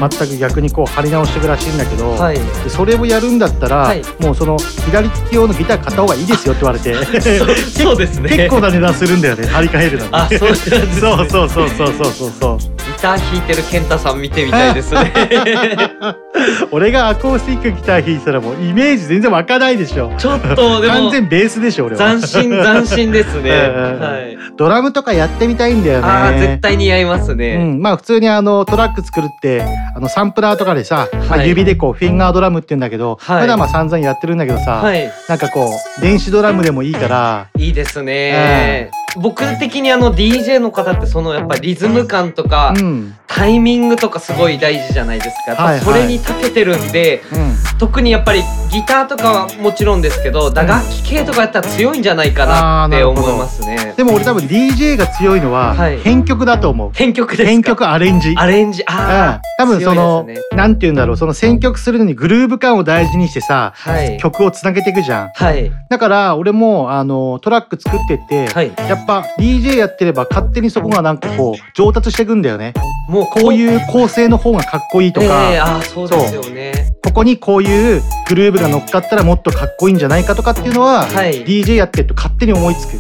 [0.09, 2.37] 全く逆にこう張り直していくらしいんだけど、はい。
[2.37, 4.03] でそれをやるんだったら、はい。
[4.19, 6.95] もうその左利き用のギター買った方がいいですよって言われて。
[7.21, 8.31] そうそうですね。
[8.31, 10.05] 結構な値段するんだよね張り替えるの。
[10.07, 10.57] にあそうね。
[10.99, 12.59] そうそうそうそうそうそうそう。
[12.59, 12.71] ギ
[13.03, 15.13] ター弾いてる健太さん見てみたいですね。
[16.71, 23.43] 俺がアコースティックギター弾いてたらもうイメージ全然湧かないでしょちょっとでも完全ベースでしょ俺は斬新斬新ですね。
[23.45, 24.39] え えはい。
[24.57, 27.57] ドラムとかやってみたいんだよねああ絶対似合いますうね。
[27.57, 29.63] ん、まあ普通にあのトラック作るって
[29.97, 35.11] あのサンプラーとかでさ、まあ、はい指でこうフィンガードラムって言うんだけど、はい普段まあ散々やってるんだけどさ、はい。
[35.29, 38.91] なんかこう電子ドラムでもいいからいいですね。
[39.17, 43.15] 僕的にあの DJ の方ってそのやっぱリズム感とかうん。
[43.35, 45.53] タイミングとかすごい大事じゃないですか。
[45.53, 45.81] やっはいはい。
[45.81, 47.79] ぱそれに長けてるんで、うん。
[47.79, 53.95] 特にやっぱりギターとかはもちろんですけど打楽器系とかやったら強いんじゃないかなって思いますね。
[53.97, 55.99] でも俺多分 DJ が強いのははい。
[56.01, 57.49] 編曲だと思う、編曲ですか？
[57.49, 58.35] 編曲アレンジ。
[58.37, 58.83] アレンジ。
[58.83, 58.95] うん。
[58.95, 60.57] ああ、多分その、強いですね。
[60.59, 61.17] なんて言うんだろう。
[61.17, 64.19] その選曲するのにグルーヴ感を大事にしてさはい。
[64.19, 65.31] 曲をつなげていくじゃん。
[65.35, 65.73] はい。
[65.89, 68.73] だから俺もあのトラック作ってって、はい。
[68.77, 69.02] やっぱ
[69.39, 72.75] DJ やってれば勝手にそこがなんかこう上達していくんだよね。
[73.09, 76.95] もうこういう構成の方がかっこいいとえか、えああそうですよね。
[77.05, 81.45] ここにこういうグルーヴが乗っかったらもっとかっこいいんじゃないかとかっていうのは、はい。
[81.45, 82.99] DJ やってると勝手に思いつく、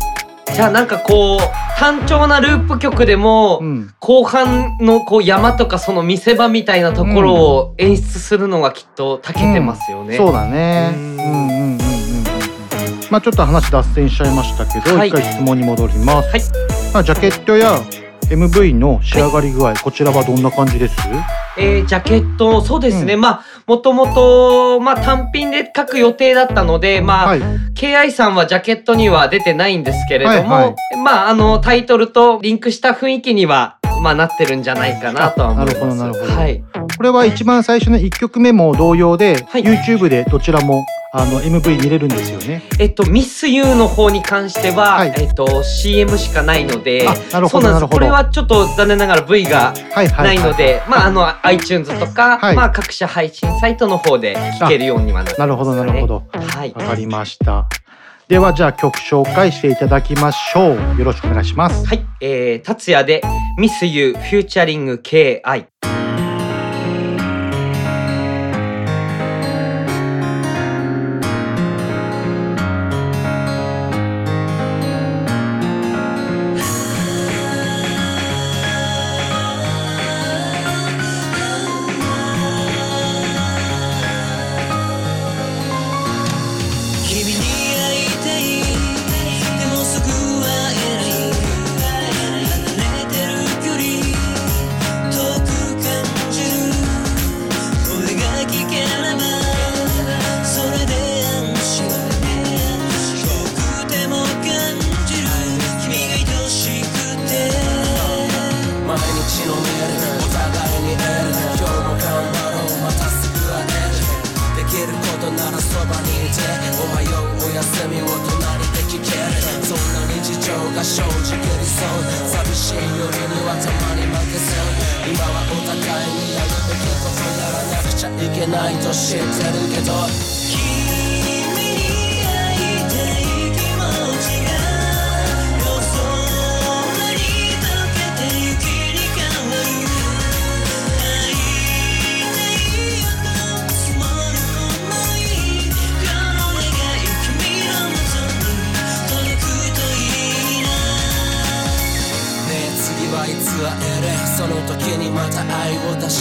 [0.54, 1.40] じゃあなんかこう
[1.78, 10.16] 単調なループ曲でも、うん、後半のこう山とかその見せ場みたいなところを演出するのがきっと長けてますよね。
[10.16, 10.32] そう
[10.98, 11.00] ん。
[11.00, 11.56] んうんうんうん。
[11.56, 11.61] うん
[13.12, 15.08] まあちょっと話脱線しちゃいましたけど、はい。
[15.08, 16.40] 一回質問に戻ります、はい。
[16.94, 17.78] まあ、ジャケットや
[18.30, 20.96] MV の仕上がり具合、こちらはどんな感じです？
[21.58, 23.20] えージャケットそうですね、うん。
[23.20, 27.40] まあもともとまあ単品で書く予定だったのでまあ、はい。
[27.74, 35.82] KI さんはジャケットには出てないんですけれども、はいはまああのタイトルとリンクした雰囲気にはまあなってるんじゃないかなとは思います。
[35.82, 36.32] あなるほどなるほど。
[36.32, 36.64] はい。
[36.96, 39.62] これは一番最初の1曲目も同様で、はい。
[39.62, 40.82] YouTube でどちらも
[41.14, 42.62] あの MV 見れるんですよね。
[42.80, 45.14] えっと Miss You の方に関しては、はい。
[45.18, 47.80] えっと CM しかないので、あなるほそうなんです。
[47.80, 47.88] どなるほど。
[47.88, 52.56] これはちょっと残念ながら V がないいので、まああの iTunes とか、はい。
[52.56, 55.36] まあ各社配信サイトの方で聴けるようにはなね。
[55.36, 56.22] なるほどなるほど。
[56.32, 56.72] はい。
[56.72, 57.68] わかりました。
[58.28, 60.98] ではじゃあ曲紹介していただきましょう。
[60.98, 61.86] よろしくお願いします。
[61.86, 63.20] はい、えー、達也で
[63.58, 65.66] Miss You featuring KI。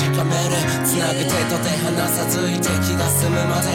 [0.01, 0.57] 確かめる。
[0.83, 3.69] つなぐ手と手離さずいて気が済むまで。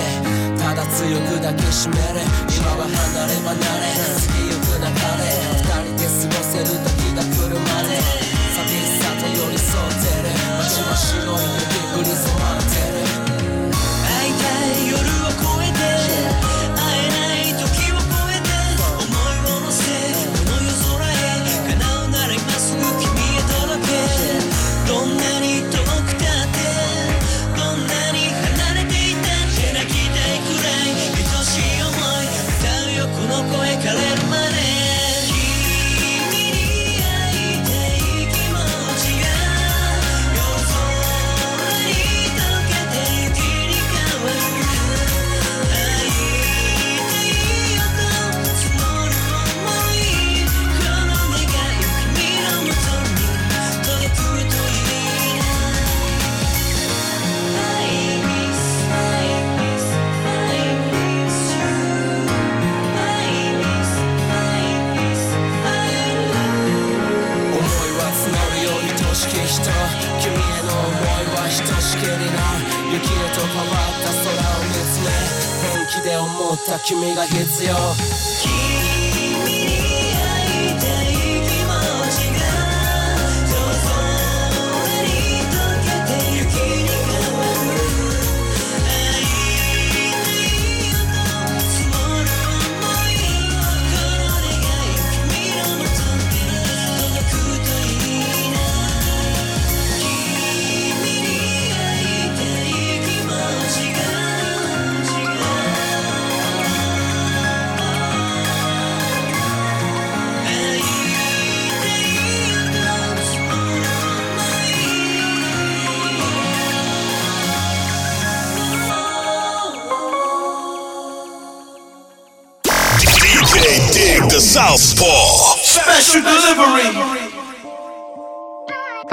[0.58, 2.02] ただ強く抱きしめる。
[2.50, 3.94] 今は離れ離れ。
[3.94, 4.90] 過ぎゆく中
[5.22, 5.30] で。
[5.54, 8.02] 二人で過ごせる時が来るまで。
[8.58, 10.34] 寂しさと寄り添ってる。
[10.58, 11.75] 街は白い
[76.84, 78.25] 君が必要。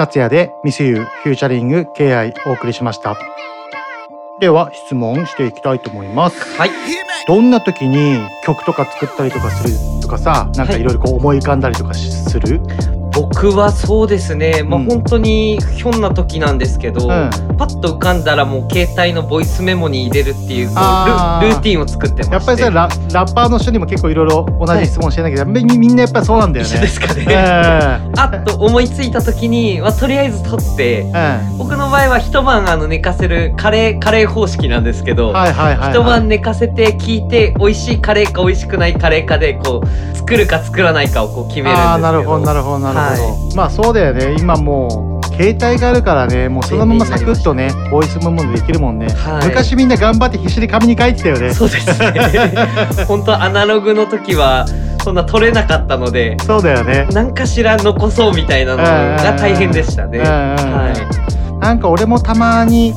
[0.06, 3.16] 達也でミスユーフューチャリング KI お送りしました。
[4.38, 6.58] では質問していきたいと思います。
[6.58, 6.70] はい。
[7.26, 12.60] どんな時に曲とか作ったりとかするとかさなんかいろいろこう思い浮かんだりとかしする、
[13.28, 22.34] 僕はそうですね、まあ本当にひょんな時なんですけど、パッと浮かんだらもう携帯のボイスメモに入れるっていうこうルルーティンを作ってまして。
[22.34, 26.70] やっぱりさララッパーの人にも結構いろいろ同じ質問してんだけど、みみんなやっぱりそうなんだよね。
[26.70, 27.24] 一緒ですかね。
[27.28, 31.06] えあっと思いついた時に、まあ、とりあえず撮って、
[31.56, 35.90] 僕の場合は一晩あの寝かせるカレーカレー方式なんですけど、はいはいはいはい。
[35.92, 41.98] 一晩寝かせて聞いて美味しいカレーか美味しくないカレーかでこう作るか作らないかをこう決めるんですけど。
[41.98, 43.23] なるほどなるほどなるほど、
[43.54, 44.36] まあそうだよね。
[44.38, 46.48] 今もう携帯があるからね。
[46.48, 49.46] もうそのままサクッとねボイスメモでできるもんね、はい。
[49.48, 51.52] 昔みんな頑張って必死に紙に書いてたよね。
[51.52, 52.12] そうですね。
[53.06, 54.66] 本当アナログの時は
[55.02, 57.06] そんな撮れなかったのでそうだよね。
[57.12, 60.20] 何かしら残そうみたいなのが大変でしたね。
[60.20, 62.94] はなんか俺もたまに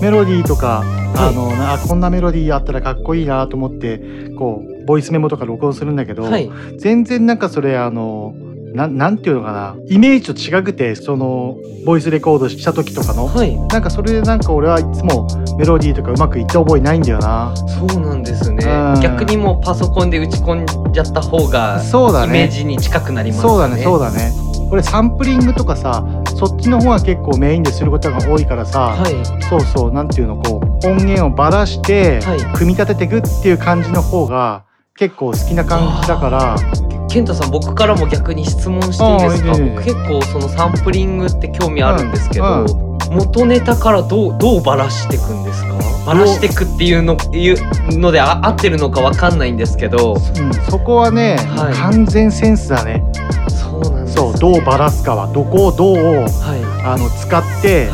[0.00, 0.84] メロディーとか、
[1.16, 4.00] あのなあこんなメロディーあったらかっこいいなと思って
[4.38, 6.50] こうボイスメモとか録音するんだけど、はい。
[6.78, 8.34] 全然なんかそれあの
[8.74, 9.76] なんなんていうのかな。
[9.86, 13.28] イメージと違くてそのボイスレコードした時とかの、
[13.68, 15.26] なんかそれでなんか俺はいつも
[15.58, 17.54] メロディーとかうまくいった覚えないんだよな。
[17.56, 18.64] そうなんですね。
[18.64, 19.00] うん。
[19.00, 22.28] 逆にもうパソコンで打ち込んじゃった方がそうだね。
[22.28, 23.48] イメージに近くなりますね。
[23.48, 24.32] そうだねそうだね。
[24.70, 26.02] 俺サンプリングとかさ
[26.34, 28.96] そっちの方が結構メインですることが多いからさ、
[29.50, 32.20] そうそうなんていうのこう音源をばらして、
[32.54, 36.56] 組み立てていくっていう感じの方が結構好きな感じだから。
[37.08, 39.58] 健太さん僕からも逆に質問していいですか？
[39.58, 45.74] ね僕結構そのサンプリングって興味あるんですけど、うん元ネタからどうどうバラしていくんですか？
[46.06, 51.74] バラしていくっていうのいうのであ合ってるのかわかんないんですけど、うん、そこはね、はい。
[51.74, 53.04] 完全センスだね。
[53.50, 55.96] そうなんです、そう、どうバラすかは、どこをどう、
[56.84, 57.90] あの使って、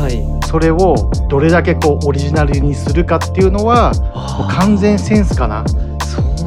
[0.47, 3.91] それをどれだけこうオリジナルにするかっていうのは、
[4.39, 5.65] もう完全センスかな。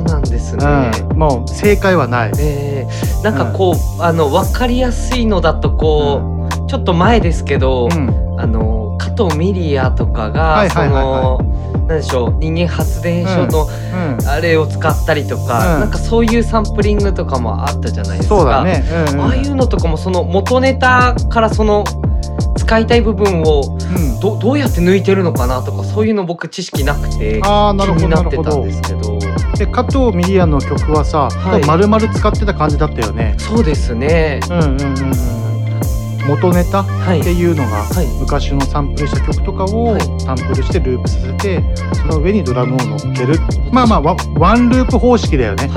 [0.09, 0.91] そうなんですね。
[1.11, 2.33] うん、もう正解はない。
[2.39, 7.89] えーなんかこう、あの分かりやすいのだとこう、ちょっと前ですけど、
[8.37, 11.39] あの加藤ミリアとかが、その
[11.87, 13.69] なんでしょう人間発電所の
[14.29, 15.81] あれを使ったりとか、うん。
[15.81, 18.65] なんかそういうサンプリングとかもあったじゃないですか。
[18.65, 18.85] ね。
[19.11, 19.21] うんうん。
[19.21, 21.85] ああいうのとかもその元ネタからその
[22.57, 23.79] 使いたい部分を
[24.21, 29.19] ど,、どうやって抜いてるのかなとかそういうの僕知識なくて気あーなるほどになってたんですけど。
[29.57, 31.65] で、加藤ミリアの曲はさ、はい。
[31.65, 33.35] 丸々使ってた感じだったよね。
[33.39, 34.41] そうですね。
[34.51, 35.43] うんうんうんうん。
[36.27, 36.87] 元ネタっ
[37.23, 37.85] ていうのが、
[38.21, 41.63] 昔のサンプルした曲とかをサンプルしてループさせて
[41.95, 43.39] その上にドラムを乗っける。
[43.73, 45.69] まあまあワワンループ方式だよね、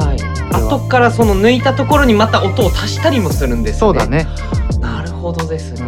[0.52, 3.80] 後からその抜いたところにまた音を足したりもするんですね。
[3.80, 4.28] そうだね。
[4.80, 5.82] なるほどですね、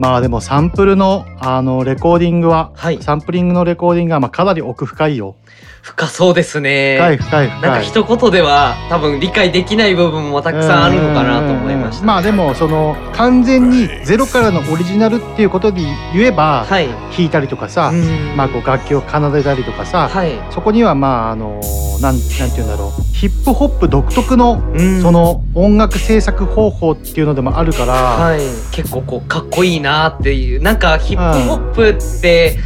[0.00, 2.72] まあでもサンプルのあのレコーディングは、
[3.02, 5.36] サンプリングのレコーディングはまあかなり奥深いよ
[5.82, 6.96] 深そうですね。
[6.98, 7.60] 深い深い深い。
[7.62, 15.80] なんか一言では多分理解できない部分もたくさんあるのかなと思いました、まあでもその完全にゼロからのオリジナルっていうことで
[16.12, 16.86] 言えば、弾
[17.18, 17.92] いたりとかさ、
[18.36, 20.10] まあこう楽器を奏でたりとかさ、
[20.50, 21.60] そこにはまああの
[22.00, 23.02] なんなんて言うんだろう。
[23.20, 24.62] ヒップホップ独特の
[25.02, 28.40] その音楽制作方法っていうのでもあるから、はい、
[28.72, 32.56] 結構こうかっこいいなっていうなんかヒップホップって、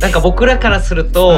[0.00, 1.32] なんか僕らからすると、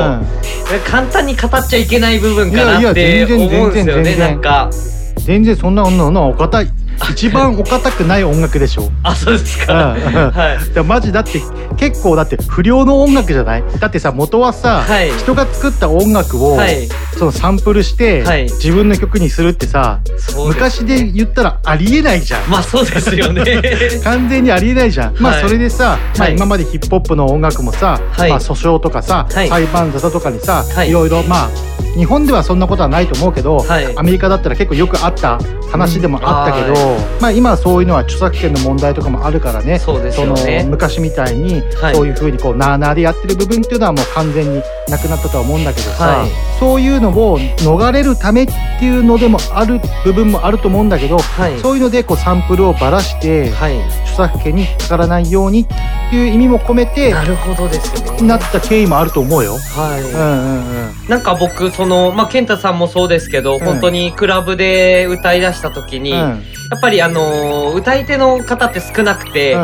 [0.87, 4.71] 簡単に語っちゃいけない部分かなって思うんですよねなんか。
[5.17, 6.71] 全然そんな女のお堅い
[7.11, 8.91] 一番お堅くない音楽でしょ。
[9.03, 10.75] あそうですか、うんうん。
[10.75, 11.41] でもマジだって
[11.77, 13.65] 結構だって不良の音楽じゃない？
[13.79, 15.11] だってさ元はさ、はい。
[15.19, 16.89] 人が作った音楽を、はい。
[17.19, 18.43] そのサンプルして、はい。
[18.45, 22.51] 自分の曲にするってさそうです昔で言ったらありえないじゃん。
[22.51, 23.45] まあそうですよね。
[24.05, 25.43] 完全にありえないじゃん、まあはい。
[25.43, 26.37] それでさ、まあ、はい。
[26.37, 28.31] 今までヒップホップの音楽もさ、はい。
[28.31, 29.49] まあ、訴訟とかさ、はい。
[29.49, 30.91] 裁判沙汰とかにさ、はい。
[30.91, 31.49] い、ろいろまあ
[31.97, 33.97] 日本ではそんなことはないと思うけど、はい。
[33.97, 35.39] アメリカだったら結構よくあった
[35.73, 36.90] 話でもあったけど、うん
[37.21, 39.79] まあ今はそういうのは著作権の問題とかもあるからね。
[39.79, 40.65] そうですよね。
[40.65, 41.95] の昔みたいに、はい。
[41.95, 46.31] そういうふうにこうなあなあでやってる部分っていうのはもう完全になくなったとは思うんだけどさ、はい。
[46.59, 51.59] そういうのを逃れるためっていうのでもある部分もあると思うんだけど、はい。
[51.61, 53.79] そういうのでこうサンプルをばらして、はい。
[54.05, 55.67] 著作権にかからないようにっ
[56.11, 58.27] ていう意味も込めてなるほどですね。
[58.27, 59.53] なった経緯もあると思うよ。
[59.53, 61.09] はい、うんうんうん。
[61.09, 63.61] なんか僕そのまあ健太さんもそうですけど、ん。
[63.61, 69.61] 本当にクラブで歌い出した時に、うんやっぱりあのー歌い手の方って少なくて、うん。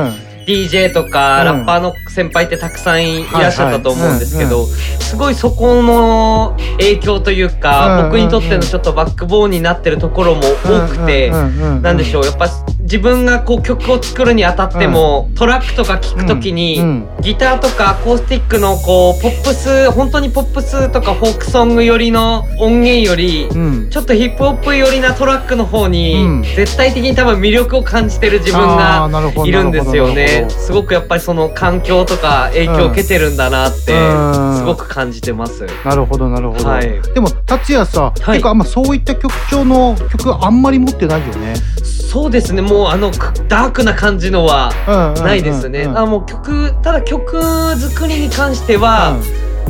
[0.46, 1.44] DJ とか、うん。
[1.46, 4.70] ラッパーの先輩ってたくさんいらっしゃったと思うんですけど、はい
[5.06, 12.48] すごいそこの影響というか、うん僕にとってのちょっとバックボーンになってるところも多くて、なんでしょうやっぱ
[12.80, 23.90] 自分がこう曲を作るにあたっても、トラックとか聴くときに、うんギターとかアコースティックのこうポップス本当にポップスとかフォークソング寄りの音源より、うん。
[23.90, 26.42] ちょっとヒップホップ寄りなトラックの方に、うん。
[26.42, 29.08] 絶対的に多分魅力を感じてる自分が
[29.44, 30.46] いるんですよね。
[30.48, 34.56] すごくやっぱりその環境とか影響を受けてるんだなってうん。
[34.56, 37.00] すごく感じてます、なるほどなるほど、はい。
[37.14, 41.54] でも達也さ、結構あんまそういった曲調の曲あんまり持ってないよね。
[41.84, 42.62] そうですね。
[42.62, 47.40] もうあのくダークな感じのはうんうんうんないですね、うんあもう曲ただ曲
[47.76, 49.16] 作りに関しては、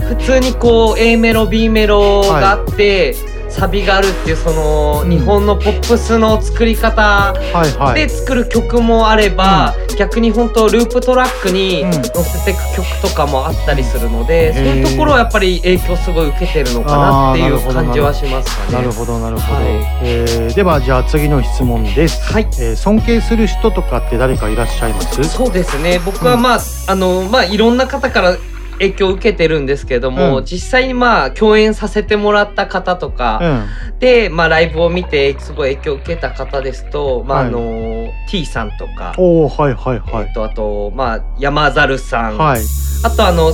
[0.09, 3.14] 普通にこう A メロ B メロがあって、
[3.59, 8.07] サビがあるっていうその、日本のポップスの作り方はいはい。
[8.07, 18.72] で作る曲もあれば、逆に本当ループトラックに乗せていく曲とかもあったりするので、そういうところはやっぱり影響すごい受けてるのかなっていう感じはしますかね。
[18.72, 19.61] なるほどなるほど、
[20.02, 20.54] えー。
[20.54, 25.24] ではじゃあ次の質問です、えー尊敬する人とかって誰かいらっしゃいます？
[25.24, 26.00] そうですね。
[26.04, 28.36] 僕はまあ、あのまあいろんな方から
[28.79, 30.45] 影響を受けてるんですけども、うん。
[30.45, 33.66] 実際にまあ共演させてもらった方とか、
[33.99, 37.47] で、まあ、ライブを見てすごい影響を受けた方ですと、まあはい。
[37.49, 42.61] あの T さんとか、おおはいはいはい、とあと、まあ、山猿さん、はい。
[43.03, 43.53] あとあの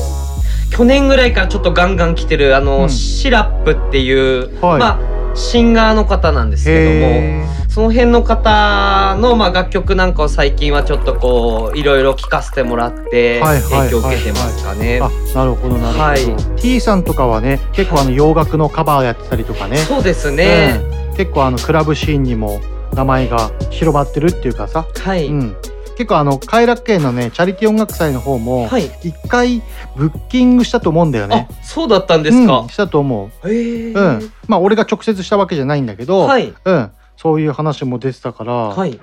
[0.71, 4.79] 去年ぐらいからちょっとガンガン来てるあの、シラップっていう、はい。
[4.81, 13.89] まあシンガーの方なんですけどへもその辺の方の、まあ、楽曲なんかを最近はちょっとこういろいろ聴かせてもらってはいはいはいはい。
[13.89, 15.01] 影響を受けてますかね。
[15.01, 16.61] あなるほどなるほど、はい。
[16.61, 19.79] T さんとかはね結構あの洋楽のカバーやってたりとかね。
[19.79, 20.81] そうですね。
[21.11, 21.17] うん。
[21.17, 22.61] 結構あのクラブシーンにも
[22.95, 25.29] 名前が広まってるっていうかさ、はい。
[25.29, 25.57] うん、
[25.97, 28.69] 結構あの偕楽園のねチャリティー音楽祭の方も
[29.03, 29.63] 一回
[29.97, 31.49] ブッキングしたと思うんだよね。
[31.63, 32.61] そうだったんですか？
[32.61, 33.49] うんしたと思う。
[33.49, 33.93] へえ。
[33.93, 36.55] うん、まあ俺が直接したわけじゃないんだけど、はい。
[36.65, 38.99] うん、そういう話も出てたから、はい。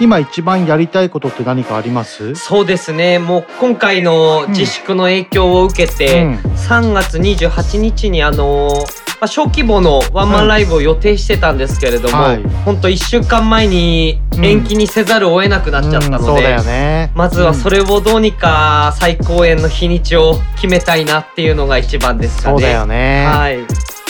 [0.00, 2.34] 今一番やりたいことって何かあります？
[2.34, 3.18] そうですね。
[3.20, 6.34] もう今回の自粛の影響を受けて、うん。
[6.34, 8.70] 3月28日にあの
[9.24, 12.42] まあ、小規模のワンマンライブを予定してたんですけれども、はい。
[12.66, 17.10] ほんと1週間前に延期にせざるを得なくなっちゃったので、そうだよね。
[17.14, 22.58] まずはそれをどうにか再公演の日にちを決めたいなっていうのが一番ですかね。
[22.58, 23.24] そうだよね。
[23.26, 23.60] はい。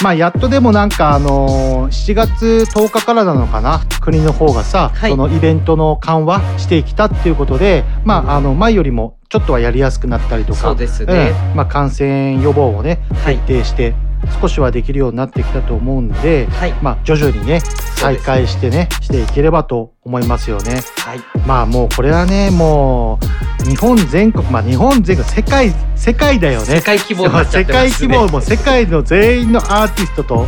[0.03, 3.83] まあやっとでもなんかあのー7月10日からなのかな？
[4.01, 11.33] 国の方がさ、そのイベントの緩和してきたっていうことでまああの前よりもちょっとはやりやすくなったりとかそうですね。
[11.51, 11.57] うん。
[11.57, 13.95] まあ、感染予防をね徹底して、
[14.41, 16.73] 少しはできるようになってきたと思うんで、はい。
[16.83, 17.61] まあ徐々にね
[17.97, 20.81] 再開してねしていければと思いますよね。
[20.99, 21.21] はい。
[21.47, 23.19] まあもうこれはねも
[23.63, 26.67] う日本全国まあ日本全国世界世界だよね。
[26.67, 27.91] 世界規模になっちゃってますね。
[27.91, 30.47] 世界規模も世界の全員のアーティストと、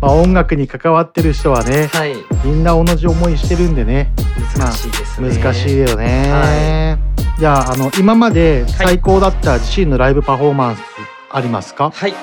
[0.00, 2.16] まあ、音楽に関わってる人はね、はい。
[2.44, 4.12] みんな同じ思いしてるんでね。
[4.58, 6.98] 難しいですね、難しいよね、
[7.38, 10.82] じゃああの今まで最高だった自身のライブパフォーマンス
[11.30, 11.90] ありますか？
[11.90, 12.14] はい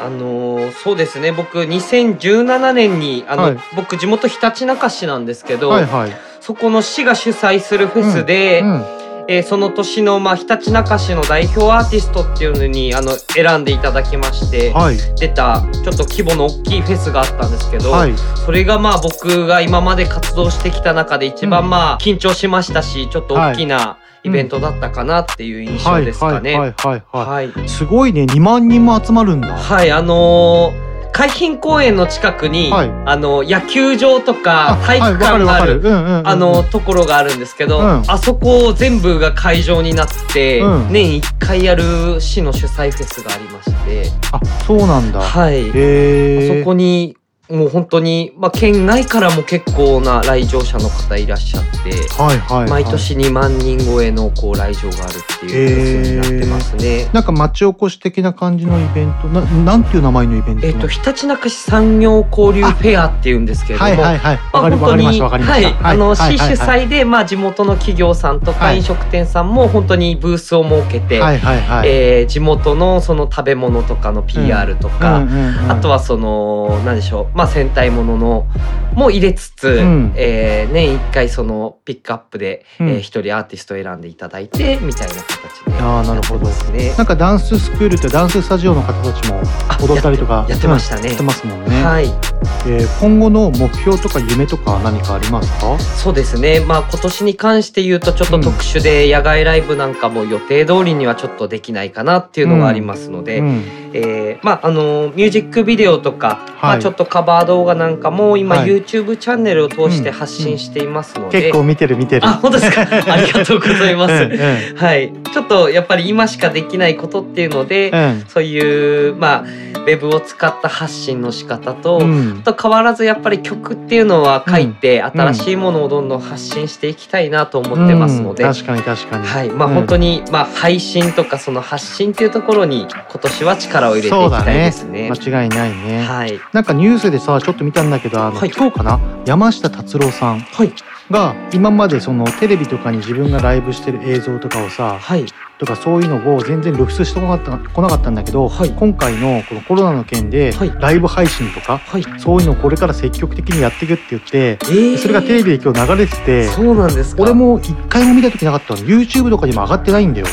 [0.00, 1.32] あのーそうですね。
[1.32, 3.56] 僕2017年にあの、はい。
[3.74, 6.12] 僕地元ひたちなか市なんですけど、はいはい。
[6.40, 8.84] そこの市が主催するフェスで、うん
[9.28, 14.96] えーその年の、まあ、ひたちなか市の代表アーティストっていうのにあの選んでいただきまして、はい。
[15.18, 18.14] 出たちょっと規模の大きいフェスがあったんですけど、はい。
[18.16, 26.58] それがまあ僕が今まで活動してきた中で一番まあ緊張しましたしちょっと大きなイベントだったかなっていう印象ですかね。
[26.58, 27.68] はいはいはいはい、はい。
[27.68, 28.24] すごいね。
[28.24, 29.56] 2万人も集まるんだ。
[29.56, 32.90] はい、あのー海浜公園の近くに、はい。
[33.06, 35.80] あの野球場とかあ体育館がある
[36.28, 38.02] あのところがあるんですけど、うん。
[38.06, 40.92] あそこ全部が会場になって、うん。
[40.92, 45.22] 年1回やる市の主催フェスがありまして、あそうなんだ。
[45.22, 47.16] はい、へえそこに
[47.48, 57.08] もう本当に、まあ、県外からも結構な来場者の方いらっしゃって、はいはい、はい、毎年2万人超えのこう来場があるっていうフェスになってますね。
[57.12, 59.28] なんか町おこし的な感じのイベント？
[59.28, 60.66] ななんていう名前のイベント？
[60.66, 64.36] えっと、ひたちなか市産業交流フェアっていうんですけれども、はいはいはい。
[64.36, 65.68] まあわかりわかりましたわかりました。
[65.68, 68.60] はい、あの、はい市主催で、まあ、地元の企業さんとはい。
[68.60, 71.88] か飲食店さんも本当にブースを設けて、はいはいはい。
[71.88, 78.46] えー地元のその食べ物とかの PR とか、うんうんうんあとはその何でしょう、まあ、戦隊ものの
[78.94, 80.12] も入れつつ、ん。
[80.16, 82.88] えー年1回そのピックアップで一、うん。
[82.88, 86.46] えー一人アーティストを選んでいただいてみたいな形でああなるほど。
[86.72, 86.94] ね。
[86.96, 89.40] なんかダンススクールってダンススタジオの方たちも
[89.86, 91.02] 踊ったりとかやってましたね。
[91.02, 92.06] うんしてますもんね、はい。
[92.06, 95.78] えー今後の目標とか夢とか何かありますか？
[95.78, 103.64] そうですね、まあ、今年に関して言うとちょっと特殊で野外ライブなんかも予定通りにはちょっとできないかなっていうのがありますので、うん。
[103.92, 108.68] えーまああのミュージックビデオとか、まあ、ちょっとカバー動画なんかも今、はい。
[108.68, 112.26] YouTube チャンネルを通して発信していますので、結構見てる見てる。
[112.26, 112.82] あ本当ですか？
[113.12, 114.14] ありがとうございます。
[114.14, 114.76] うんうん。
[114.76, 118.24] はい、ちょっとやっぱり今しかできないことっていうので、うん。
[118.28, 122.02] そういうまあウェブを使った発信の仕方と、
[122.44, 125.04] と変わらずやっぱり曲っていうのは書いて、ん。
[125.04, 128.52] 新しいものをどんどん発信していきたいなと思ってますので、うん。
[128.52, 129.26] 確かに確かに。
[129.26, 129.74] はい、まあうん。
[129.74, 135.10] 本当に、まあ配信とかその発信っていうところに今年は力を入れていきたいですね。
[135.10, 136.40] 間違いないね、はい。
[136.52, 138.50] なんかニュースでさちょっと見たんだけどあの、はい。
[138.50, 139.00] 今日かな？
[139.26, 140.72] 山下達郎さんはい。
[141.10, 145.26] が今までそのテレビとかに自分がライブしてる映像とかをさ、はい。
[145.58, 148.70] とかそういうのを全然露出してこなかった来なかったんだけど、はい。
[148.70, 150.72] 今回のこのコロナの件で、はい。
[150.80, 152.04] ライブ配信とか、はい。
[152.18, 154.98] そういうのをこれから積極的にやっていくって言って、えー。
[154.98, 157.22] それがテレビで今日流れててそうなんですか？
[157.22, 158.80] 俺も一回も見た時なかったの。
[158.80, 160.26] YouTube とかにも上がってないんだよ。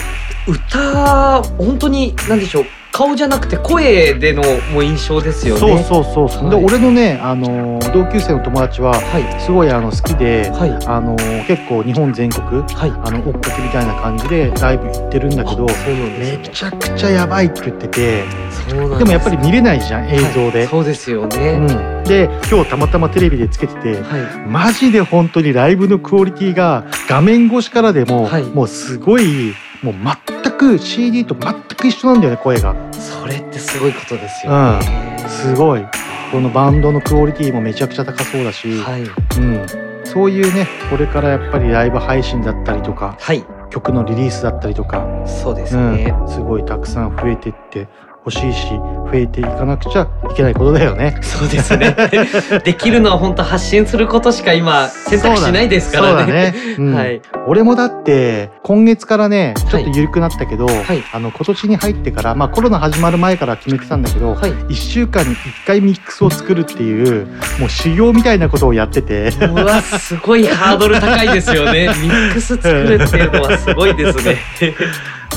[0.48, 2.66] 歌本当に何でしょう？
[2.94, 5.60] 顔じゃなくて声でのもう印象ですよね。
[5.60, 12.91] そうそうそうそう、はいで俺のねあのー同級生の友達ははいすごいあの好きで、はいあのー結構日本全国はい。
[13.04, 18.24] あの追っかけみたいな感じでライブ行ってるんだけどめねちゃくちゃやばいって言ってて
[18.70, 20.68] そうなんすでもやっぱり見れないじゃん映像で。
[20.68, 21.58] そうですようね。
[21.58, 24.22] ん、で今日たまたまテレビでつけててはい。
[24.48, 29.96] マジで本当にライブのクオリティが画面越しからでも、はいもうすごいもう
[30.44, 32.74] 全く CD と全く一緒なんだよね声が。
[32.94, 34.80] それってすごいことですうよん。
[34.80, 35.26] ね。
[35.28, 35.86] すごい。
[36.32, 39.02] このバンドのクオリティもめちゃくちゃ高そうだし、はい。
[39.02, 39.66] うん、
[40.06, 43.46] そういうねこれからやっぱりライブ配信だったりとかはい。
[43.70, 45.96] 曲のリリースだったりとか、そうですうん。
[45.98, 46.14] ね。
[46.28, 47.88] すごいたくさん増えてって
[48.24, 51.17] ほしいし増えていかなくちゃいけないことだよね。
[51.21, 51.95] そうですね。
[52.63, 56.17] できるのは本当発信することしか今選択肢ないですからね。
[56.17, 56.53] そうだね。
[56.78, 60.69] うんはい俺もだって今月からねちょっと緩くなったけど、い
[61.11, 64.51] あの今年に入ってからまあコロナ始まる前から決めてたんだけど、はい。
[64.51, 67.28] 1週間に1回ミックスを作るっていう
[67.59, 71.89] もう修行みたいなことをやっててうわすごいハードル高いですよね。
[72.01, 74.38] ミックス作るっていうのはすごいですね。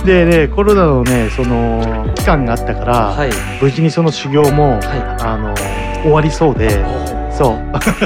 [0.04, 3.30] でねコロナのねその期間があったから、はい。
[3.60, 5.54] 無事にその修行も、はあの
[6.02, 6.70] 終わりそうで
[7.36, 7.56] そう。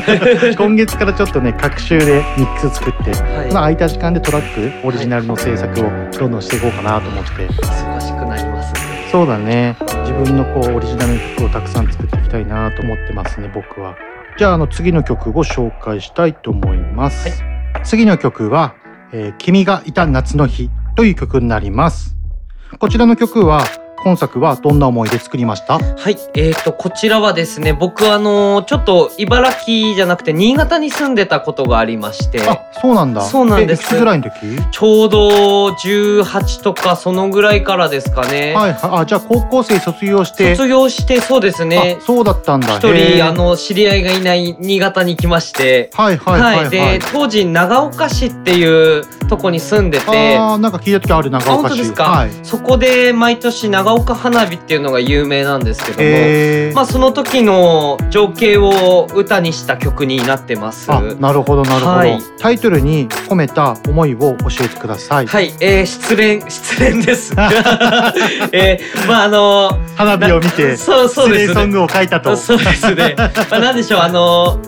[0.58, 3.14] 今月からちょっとね各週でミックス作って、い。
[3.14, 5.84] その空いた時間でトラックオリジナルの制作を
[6.18, 8.80] どんどんしていこうかなと思って、忙しくなりますね。
[9.10, 9.76] そうだね。
[10.02, 13.94] 自分のこうオリジナルの曲をたくさん作っていきたいなと思ってますね僕は。
[14.36, 17.44] じゃああの次の曲を紹介したいと思います、
[17.84, 18.74] 次の曲は、
[19.12, 22.16] えー君がいた夏の日」という曲になります。
[22.78, 23.64] こちらの曲は
[24.02, 25.78] 今作はどんな思いで作りました？
[25.78, 32.40] はい、えー、とこちらはですね僕あのちょっと茨城じゃなくて新潟に住んでたことがありまして。
[32.48, 33.22] あそうなんだ。
[33.22, 33.98] そうなんです。
[33.98, 34.58] ぐらいの時？
[34.70, 40.54] ちょうど18とかそのぐらいからですかね、はいはいあじゃあ高校生卒業して。
[40.56, 41.98] 卒業してそうですね。
[42.00, 42.78] あそうだったんだ。
[42.78, 45.90] 一人あの知り合いがいない新潟に来まして。
[45.94, 50.38] はいはいはいはい、で当時長岡市っていうとこに住んでて。
[50.38, 51.70] あーなんか聞いた時ある長あ岡市。
[51.70, 52.30] 本当ですか、はい。
[52.42, 56.74] そこで毎年長岡花火っていうのが有名なんですけども、へー。
[56.74, 60.90] まあその時の情景を歌にした曲になってます。
[60.90, 62.20] あなるほどなるほど、はい。
[62.38, 65.26] タイトルに込めた思いを教えてください。
[65.26, 67.34] はい、えー、失恋失恋です。
[68.52, 72.36] えー、まああの花火を見てそうそうです失恋ソングを書いたと。
[72.36, 73.14] そうですね。
[73.16, 74.58] まあなんでしょうあの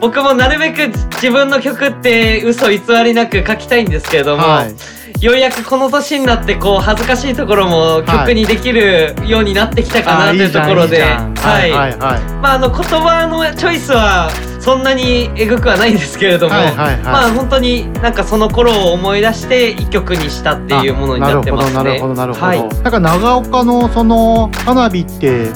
[0.00, 4.74] 僕もなるべく自分の曲って嘘偽りなく書きたいんですけれども、はい
[5.20, 11.70] ようやくこの年になってこう恥ずかしいところも曲にできるようになってきたかなというところで、はい。
[11.70, 16.96] はいはいまああの言葉のチョイスはそんなにえぐくはないんですけれども、はいはいはい。
[17.02, 21.74] まあ本当になんかその頃を思い出して一曲にしたっていうものになってますね。
[21.74, 22.68] なるほどなるほどなるほど、はい。
[22.68, 25.48] なんか長岡のその花火って、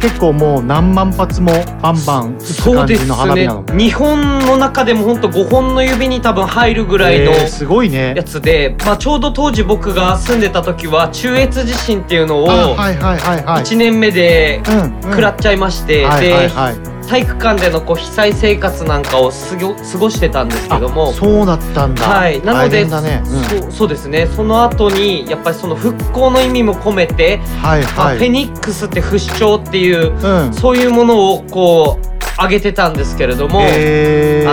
[0.00, 3.08] 結構もう何万発もバンバン打つ感じそうですね。
[3.08, 3.64] の花火なの。
[3.78, 8.14] 日本の中でも本当5本の指に多分入るぐらいのえーすごいね。
[8.16, 13.62] やつで、まあちょうど当時僕が住んでた時は中越地震っていうのをあはいはいはいはい。
[13.62, 14.60] 1年目で
[15.00, 21.12] 食らっちゃいまして、ではい体育館でのこう被災生活なんかを過ご過ごしてたんですけども。
[21.12, 22.02] そうだったんだ。
[22.02, 23.44] はい、なので、ね、うん。
[23.44, 24.26] そうそうですね。
[24.26, 30.52] その後にやっぱりその復興の意味も込めて、はいまあはいフェニックスって不死鳥っていう、うん。
[30.52, 33.62] そういうものをこう上げてたんですけれども、あ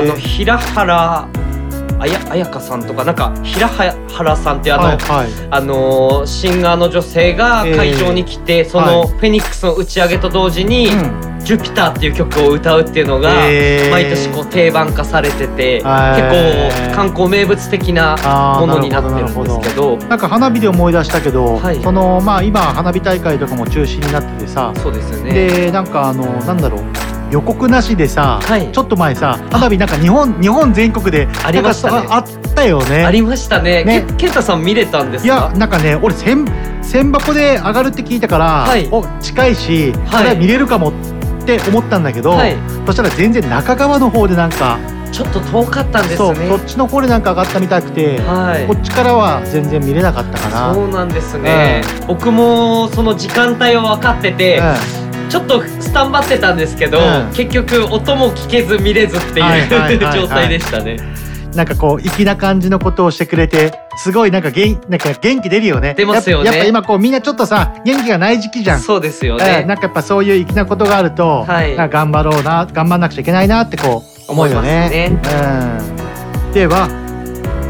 [0.04, 1.28] の平原
[2.04, 5.47] あや彩香さんとかなんか平原さんっていうあの、はいはい。
[5.51, 10.89] あのーシンガーの女性が会場に来て、そのはいフェニックスの打ち上げと同時に
[11.43, 13.30] 「ジュピター」っていう曲を歌うっていうのが
[13.91, 18.18] 毎年こう定番化されてて結へー構観光名物的な
[18.60, 19.97] ものになってるんですけど。
[20.10, 21.82] なんか花火で思い出したけど、はい。
[21.82, 24.74] そのまあ今花火大会とかも中止になっててさ。
[24.76, 25.32] そうですよね。
[25.32, 26.82] でなんかあのなんだろう
[27.34, 28.40] 予告なしでさ、
[28.72, 32.08] ちょっと前さ花火なんか日本日本全国でありましたね。
[32.08, 33.04] ああったよね。
[33.04, 33.84] ありましたね。
[33.84, 34.06] ね。
[34.10, 36.46] け健太さん見れたんですいかやなんかね俺千
[36.84, 38.88] 千箱で上がるって聞いたから、はい。
[38.92, 40.94] お近いしこれは見れるかもっ
[41.44, 42.56] て思ったんだけど、はい。
[42.86, 44.78] そしたら全然中川の方でなんか
[45.12, 48.68] ちょっと遠かったんですそうねそっちの方でなんか上がったみたくて、はい。
[48.68, 54.62] こっちからは全然見れなかったかなそうなんですね、僕もその時間帯は分かってて、
[55.34, 57.34] ちょっとスタンバってたんですけど、うん。
[57.34, 60.98] 結局音も聞けず見れずっていう、 状態でしたね。
[61.56, 65.96] なんかこう粋な感じのことをしてくれてすごいなんか元なんか元気出るよね。
[65.98, 66.46] 出ますよね。
[66.46, 68.80] やっぱやっぱ今こうみんなちょっとさ元気がない時期じゃん。
[68.80, 71.76] そうですよえねーなんかやっぱそういう粋なことがあると、はい。
[71.76, 75.12] 頑張ろうな頑張んなくちゃいけないなってこう思うよね。
[76.46, 76.88] うん、では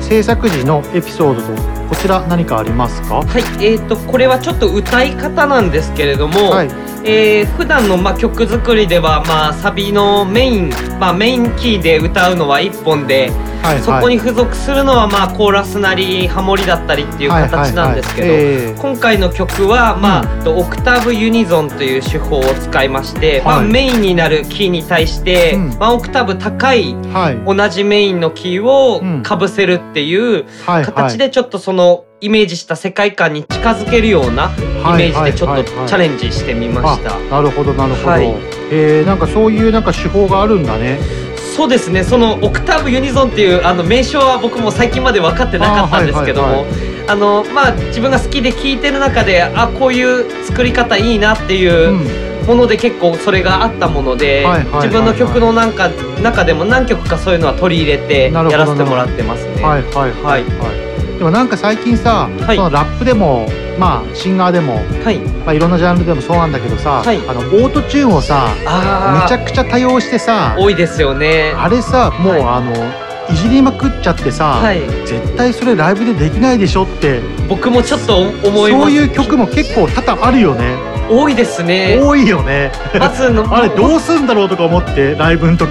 [0.01, 1.47] 制作時のエピソードと
[1.87, 3.15] こちら何かありますか？
[3.15, 3.25] はい。
[3.61, 6.69] えー、とこれはちょっと歌い方なんですけれども、はい
[7.03, 13.29] えー普段のまあ曲作りではまあサビのメイン、まあ、メインキーで歌うのは1本で、
[13.61, 13.81] はいはい。
[13.81, 18.55] そこに付属するのはまあコーラスなりハモリだったりっていう形なんですけど、はいはいはい。
[18.55, 26.95] えー今回の曲は、まあとオクターブユニゾンという手法を使いまして、まあ、はいメインになるキーに対して、まあ、オクターブ高い
[27.45, 37.17] 同じメインのキーをかぶせるっていう形でちょっとそのイメージした世界観に近づけるようなイメージでちょっとチャレンジしてみました。
[37.17, 38.25] あなるほどなるほど、はい。
[38.71, 40.99] えーなんかそういうなんか手法があるんだね。
[41.55, 46.65] そうですねそのオクターブユニゾンっていうあの名称は僕も最近まで分かってなかったんですけども
[47.07, 51.93] あのまあ自分が好きで聴いてる中であこういう作り方いいなっていう
[52.47, 54.45] もので結構それがあったもので、
[54.75, 55.89] 自分の曲のなんか
[56.21, 59.63] 中でも何曲かそういうのは取り入れてやらせてもらってますね。
[59.63, 60.43] はいはいはい。
[60.43, 63.47] はい、でもなんか最近さ、そのラップでも
[63.77, 65.19] まあシンガーでも、はい。
[65.19, 67.17] まあ、いろんなジャンルでもそうなんだけどさ、はい。
[67.27, 68.47] あのオートチューンをさ
[69.21, 71.53] めちゃくちゃ多用してさ多いですよね。
[71.57, 72.73] あれさもう、あの
[73.33, 74.81] いじりまくっちゃってさ、はい。
[75.05, 78.83] 絶対それライブでできないでしょって僕もちょっと思います。
[78.83, 80.93] そういう曲も結構多々あるよね。
[81.09, 81.99] 多いですね。
[82.01, 82.71] 多いよね。
[82.97, 85.69] まずの あれどうすんだろうとか思ってライブの時。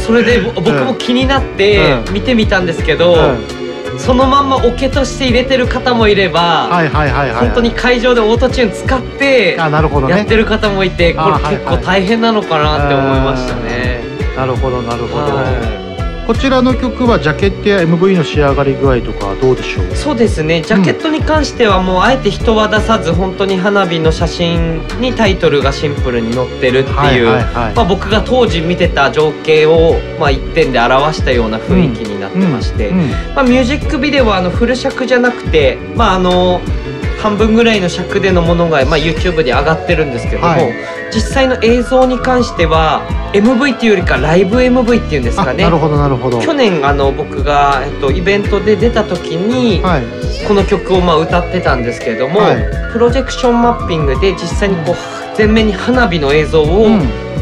[0.00, 3.16] それでぼ僕も気になって見てみたんですけど、
[3.98, 7.46] そのまんまオケとして入れてる方もいれば、はいはいはいはい。
[7.46, 10.16] 本当に会場でオートチューン使ってあなるほどね。
[10.16, 14.00] やってる方もいて、これ結構大変なのかなって思いましたね。
[14.36, 15.85] なるほどなるほど、
[16.26, 19.94] こちらの曲はジャケットや MV の仕上がり具合とかどうでしょう？
[19.94, 20.60] そうですね。
[20.60, 32.90] ジャケットに関してはもうあえて人は出さず本当に花火の写真にタイトルがシンプルに載ってるっていう、まあ、僕が当時見てた情景をまあ一点で表したような雰囲気になってまして、
[33.34, 36.60] まあ、ミュージックビデオはあのフル尺じゃなくてまああの
[37.22, 40.72] 半分ぐらいの尺でのものが、まあ、YouTube で上がってるんですけども、はい、
[41.14, 43.02] 実際の映像に関しては
[43.32, 45.64] MV っていうよりかライブ MV っていうんですかね。
[45.64, 46.40] なるほどなるほど。
[46.40, 50.04] 去年あの僕が、えっと、イベントで出た時に、はい、
[50.46, 56.86] この曲をまあ歌ってたんですけれども、はい、プロジェクションマッピングで実際にこう前面に花火の映像を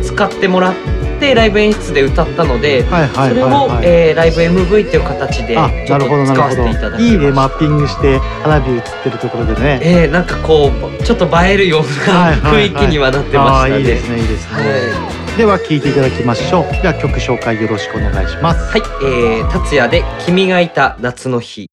[0.03, 1.04] 使ってもらって。
[1.25, 3.49] でライブ演出で歌ったので、はいはい、それを、
[3.83, 5.55] えー、ライブ MV っていう形で
[5.87, 9.81] ちょっと使わせていただきまいいねマッピングして花火映ってるところでね。
[9.83, 16.73] えー、なんかこうちょっと映えるような雰囲気にはなってましたね、いいですねいいですね、はい、では聴いていただきましょう。
[16.83, 18.61] では曲紹介よろしくお願いします。
[18.71, 21.69] はい、えー、達也で君がいた夏の日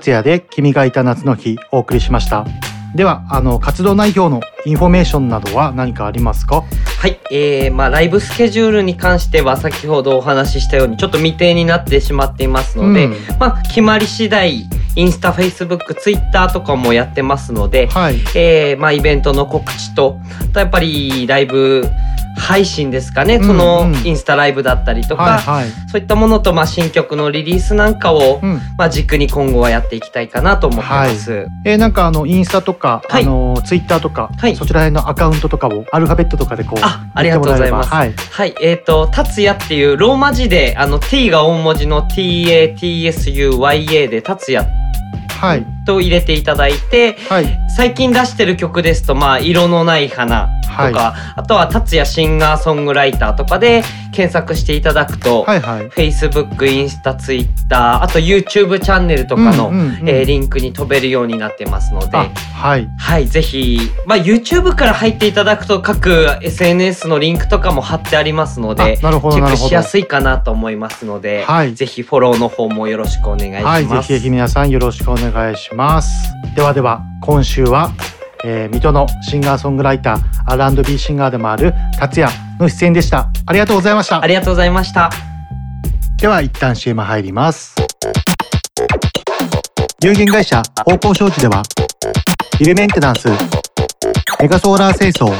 [0.00, 2.46] 達也で君がいた夏の日お送りしました。
[2.94, 6.62] ではあの活動内容のインフォメーションなどは何かありますか？
[6.98, 13.14] はい、えー、まあライブスケジュールに関しては先ほどお話ししたようにちょっと未定になってしまっていますので、うん。
[13.38, 14.64] まあ決まり次第
[14.96, 18.16] インスタ、フェイスブック、ツイッターとかもやってますので、はい。
[18.34, 21.88] えーまあイベントの告知と、あとやっぱりライブ
[22.36, 23.94] 配信ですかね、そのうん。
[23.94, 25.68] うんインスタライブだったりとか、はいはい。
[25.88, 28.60] そういったものとまあ新曲のリリースなんかを、うん。
[28.78, 31.46] まあ軸に今後はやっていきたいかなと思ってます。
[31.64, 33.22] えーなんかあのインスタとか、はい。
[33.22, 37.90] あのツイッターとか、そちらへのアカウントとかをアルファベットとかでこうあありがとうございます。
[37.90, 38.22] 言ってもらえれば。
[38.30, 44.66] はい、えっ、と、達也っていうローマ字で、あの T が大文字の TATSUYA で達也
[45.40, 45.64] はい。
[45.86, 47.16] と入れていただいて、
[47.76, 62.88] 最近出してる曲ですと、まあ、色のない花とか、あとは達也シンガーソングライターとかで検索していただくと、はいはい Facebook、インスタ、Twitter、あと YouTube チャンネルとかの、うんうんうんえーリンクに飛べるようになってますので、はい。
[62.98, 73.64] はい、ぜひ、まあ、YouTube から入っていただくと各 SNS のリンクとかも貼ってありますので、あなるほどチェックしやすいかなと思いますので、はいぜひフォローの方もよろしくお願いします。
[73.64, 75.79] はい、ぜひぜひ皆さんよろしくお願いします。
[76.54, 77.90] ではでは、今週は、
[78.44, 83.30] えー、水戸のシンガーソングライター、R&B シンガーでもある達也の出演でした。
[83.46, 84.22] ありがとうございました。
[84.22, 85.08] ありがとうございました。
[86.18, 87.74] では一旦 CM 入ります。
[90.04, 91.62] 有限会社方向商事では、
[92.58, 93.28] ビルメンテナンス、
[94.38, 95.32] メガソーラー清掃、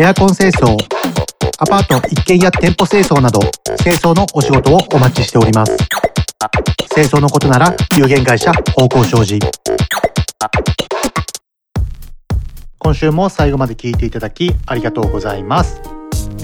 [0.00, 0.74] エアコン清掃、
[1.58, 3.40] アパート一軒家店舗清掃など、
[3.82, 5.76] 清掃のお仕事をお待ちしております。
[6.94, 9.40] 清掃のことなら有限会社方向商事。
[12.78, 15.82] 今週も最後まで聞いていただきありがとうございます。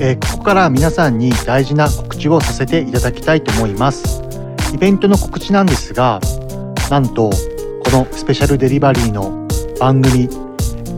[0.00, 4.22] えーここから皆さんに大事な告知をさせていただきたいと思います。
[4.74, 6.18] イベントの告知なんですが、
[6.90, 9.46] なんとこのスペシャルデリバリーの
[9.78, 10.28] 番組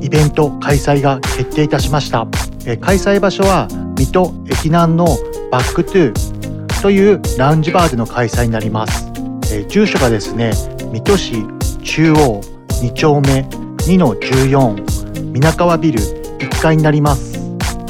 [0.01, 2.27] イベント開催が決定いたしました。
[2.65, 5.19] えー開催場所は水戸駅南の
[5.51, 9.12] バックトゥーというラウンジバーでの開催になります。
[9.53, 10.53] えー住所がですね、
[10.93, 11.47] 水戸市
[11.85, 12.41] 中央
[12.83, 13.47] 2丁目
[13.87, 17.39] 2の14皆川ビル1階になります。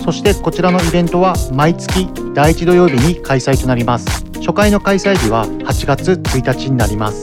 [0.05, 4.25] そしてこちらのイベントは毎月第1土曜日に開催となります。
[4.41, 7.23] 初回の開催日は8月1日になります。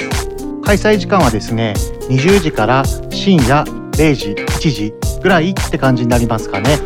[0.64, 1.74] 開催時間はですね、
[2.10, 6.78] 20時から深夜0時、1時ぐらいって感じになりますかね。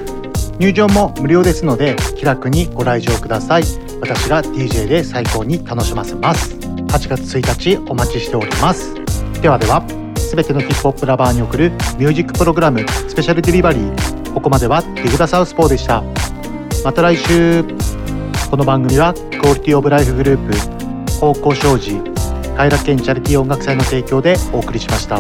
[0.58, 3.64] 入場も無料ですので気楽にご来場ください。
[4.02, 6.63] 私が DJ で最高に楽しませます。
[6.94, 8.94] 8月1日お待ちしております。
[9.42, 9.84] ではでは、
[10.32, 14.34] 全てのヒップホップラバーに送るミュージックプログラムスペシャルデリバリー。
[14.34, 16.04] ここまではディグダサウスポーでした。
[16.86, 17.64] また来週。
[18.52, 21.90] この番組はクオリティオブライフグループ、方向障子、
[22.56, 25.20] 偕楽園チャリティー音楽祭の提供でお送りしました。